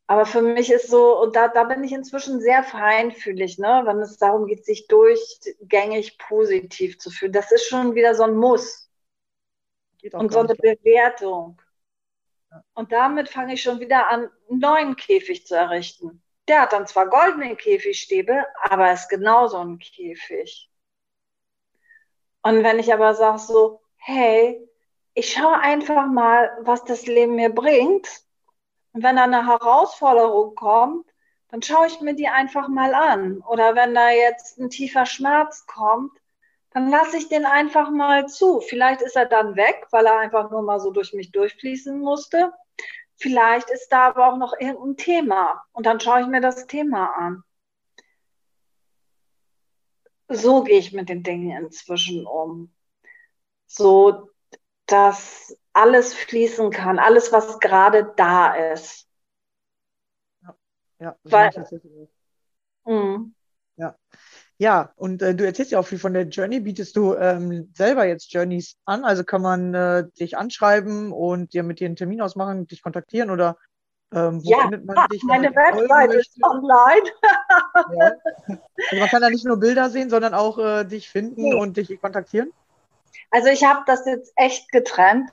[0.06, 4.00] Aber für mich ist so, und da, da bin ich inzwischen sehr feinfühlig, ne, wenn
[4.00, 7.32] es darum geht, sich durchgängig positiv zu fühlen.
[7.32, 8.90] Das ist schon wieder so ein Muss
[10.12, 10.54] und so eine.
[10.54, 11.60] Bewertung.
[12.74, 16.22] Und damit fange ich schon wieder an, einen neuen Käfig zu errichten.
[16.48, 20.70] Der hat dann zwar goldene Käfigstäbe, aber ist genauso ein Käfig.
[22.42, 24.68] Und wenn ich aber sage so, hey,
[25.14, 28.08] ich schaue einfach mal, was das Leben mir bringt.
[28.92, 31.06] Und wenn da eine Herausforderung kommt,
[31.48, 33.40] dann schaue ich mir die einfach mal an.
[33.42, 36.12] Oder wenn da jetzt ein tiefer Schmerz kommt,
[36.70, 38.60] dann lasse ich den einfach mal zu.
[38.60, 42.52] Vielleicht ist er dann weg, weil er einfach nur mal so durch mich durchfließen musste.
[43.16, 47.16] Vielleicht ist da aber auch noch irgendein Thema und dann schaue ich mir das Thema
[47.16, 47.44] an.
[50.28, 52.74] So gehe ich mit den Dingen inzwischen um.
[53.66, 54.30] So,
[54.86, 59.06] dass alles fließen kann, alles, was gerade da ist.
[60.98, 62.10] Ja, so Weil-.
[62.86, 63.34] Mhm.
[64.58, 66.60] Ja, und äh, du erzählst ja auch viel von der Journey.
[66.60, 69.04] Bietest du ähm, selber jetzt Journeys an?
[69.04, 73.30] Also kann man äh, dich anschreiben und dir mit dir einen Termin ausmachen, dich kontaktieren
[73.30, 73.58] oder
[74.12, 75.24] ähm, wo Ja, findet man dich?
[75.24, 77.02] meine Webseite ist online.
[77.96, 78.12] Ja.
[78.90, 81.54] Also man kann da nicht nur Bilder sehen, sondern auch äh, dich finden Nee.
[81.54, 82.52] und dich kontaktieren.
[83.30, 85.30] Also ich habe das jetzt echt getrennt.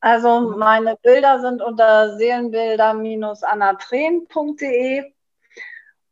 [0.00, 0.58] Also Mhm.
[0.58, 5.12] meine Bilder sind unter seelenbilder-anatren.de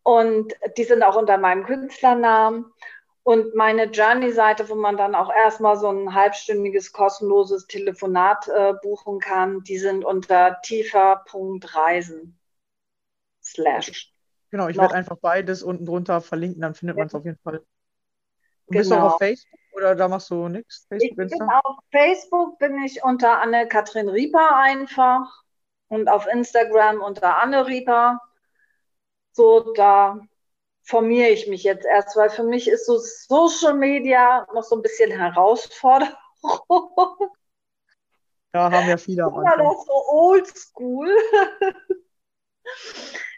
[0.03, 2.73] und die sind auch unter meinem Künstlernamen.
[3.23, 9.19] Und meine Journey-Seite, wo man dann auch erstmal so ein halbstündiges kostenloses Telefonat äh, buchen
[9.19, 12.39] kann, die sind unter tiefer.reisen.
[13.43, 14.13] Slash.
[14.53, 17.65] Genau, ich werde einfach beides unten drunter verlinken, dann findet man es auf jeden Fall.
[18.67, 19.09] Und bist du Genau.
[19.09, 20.87] auch auf Facebook oder da machst du nichts?
[20.91, 21.61] Ich Facebook, bin Insta?
[21.65, 25.43] auf Facebook bin ich unter Anne-Kathrin Rieper einfach
[25.89, 28.21] und auf Instagram unter Anne Rieper.
[29.33, 30.21] So, da
[30.83, 34.83] formiere ich mich jetzt erst, weil für mich ist so Social Media noch so ein
[34.83, 36.17] bisschen Herausforderung.
[38.55, 39.77] Ja, haben ja viele am Anfang.
[39.87, 41.11] so oldschool.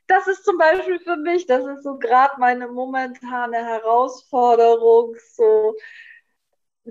[0.06, 5.76] Das ist zum Beispiel für mich, das ist so gerade meine momentane Herausforderung, so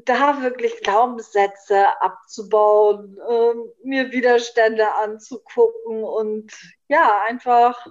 [0.05, 6.51] da wirklich Glaubenssätze abzubauen, ähm, mir Widerstände anzugucken und
[6.87, 7.87] ja, einfach,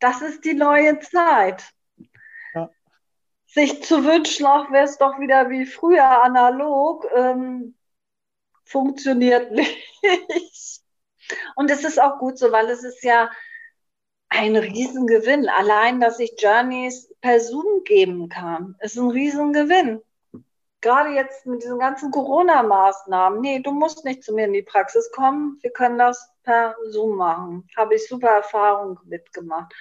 [0.00, 1.72] das ist die neue Zeit.
[2.54, 2.70] Ja.
[3.46, 7.76] Sich zu wünschen, auch wäre es doch wieder wie früher analog, ähm,
[8.64, 10.82] funktioniert nicht.
[11.54, 13.30] Und es ist auch gut so, weil es ist ja
[14.28, 15.48] ein Riesengewinn.
[15.48, 20.02] Allein, dass ich Journeys per Zoom geben kann, ist ein Riesengewinn.
[20.86, 23.40] Gerade jetzt mit diesen ganzen Corona-Maßnahmen.
[23.40, 25.58] Nee, du musst nicht zu mir in die Praxis kommen.
[25.60, 27.68] Wir können das per Zoom machen.
[27.76, 29.74] Habe ich super Erfahrungen mitgemacht.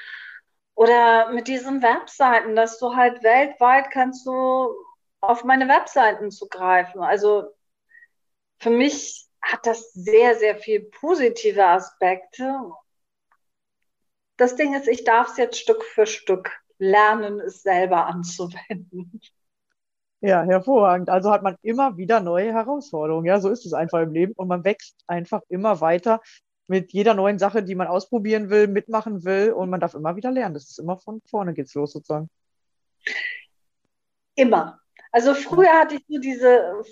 [0.73, 4.73] Oder mit diesen Webseiten, dass du halt weltweit kannst du
[5.21, 7.03] auf meine Webseiten zugreifen.
[7.03, 7.53] Also
[8.57, 12.71] für mich hat das sehr, sehr viel positive Aspekte.
[14.37, 16.49] Das Ding ist, ich darf es jetzt Stück für Stück
[16.79, 19.21] lernen, es selber anzuwenden.
[20.22, 21.09] Ja, hervorragend.
[21.09, 23.26] Also hat man immer wieder neue Herausforderungen.
[23.26, 24.34] Ja, so ist es einfach im Leben.
[24.36, 26.22] Und man wächst einfach immer weiter
[26.68, 29.51] mit jeder neuen Sache, die man ausprobieren will, mitmachen will.
[29.51, 30.53] Und man darf immer wieder lernen.
[30.55, 32.30] Das ist immer von vorne geht's los sozusagen.
[34.36, 34.80] Immer.
[35.11, 36.84] Also früher hatte ich so diese,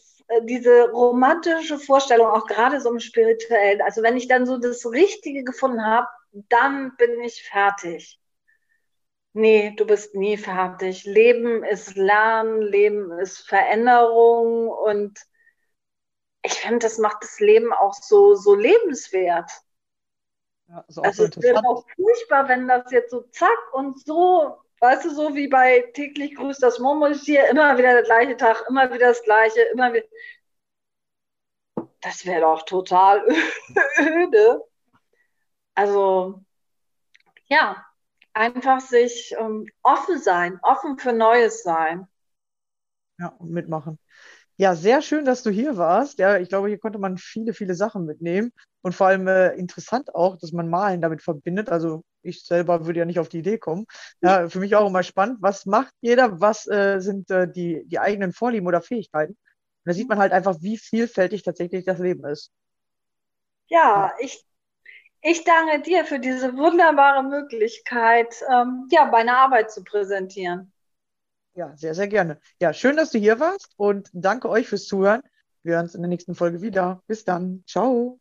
[0.43, 3.81] diese romantische Vorstellung, auch gerade so im Spirituellen.
[3.81, 6.07] Also wenn ich dann so das Richtige gefunden habe,
[6.49, 8.19] dann bin ich fertig.
[9.33, 11.05] Nee, du bist nie fertig.
[11.05, 15.19] Leben ist Lernen, Leben ist Veränderung und
[16.43, 19.49] ich finde, das macht das Leben auch so, so lebenswert.
[20.67, 23.99] Ja, ist auch so Also es wäre auch furchtbar, wenn das jetzt so zack und
[24.05, 28.65] so, weißt du, so wie bei täglich grüßt das Murmeltier, immer wieder der gleiche Tag,
[28.69, 30.05] immer wieder das gleiche, immer wieder.
[32.01, 33.25] Das wäre doch total
[33.99, 34.63] öde.
[35.75, 36.43] Also,
[37.47, 37.85] ja,
[38.33, 42.07] einfach sich ähm, offen sein, offen für Neues sein.
[43.19, 43.99] Ja, und mitmachen.
[44.57, 46.19] Ja, sehr schön, dass du hier warst.
[46.19, 48.51] Ja, ich glaube, hier konnte man viele, viele Sachen mitnehmen.
[48.81, 51.69] Und vor allem äh, interessant auch, dass man Malen damit verbindet.
[51.69, 53.85] Also ich selber würde ja nicht auf die Idee kommen.
[54.21, 55.37] Ja, für mich auch immer spannend.
[55.41, 56.39] Was macht jeder?
[56.39, 59.33] Was äh, sind äh, die, die eigenen Vorlieben oder Fähigkeiten?
[59.33, 59.39] Und
[59.85, 62.51] da sieht man halt einfach, wie vielfältig tatsächlich das Leben ist.
[63.67, 64.45] Ja, ich,
[65.23, 70.71] ich danke dir für diese wunderbare Möglichkeit, ähm, ja, meine Arbeit zu präsentieren.
[71.55, 72.39] Ja, sehr, sehr gerne.
[72.59, 75.21] Ja, schön, dass du hier warst und danke euch fürs Zuhören.
[75.61, 77.01] Wir hören uns in der nächsten Folge wieder.
[77.07, 77.63] Bis dann.
[77.67, 78.19] Ciao.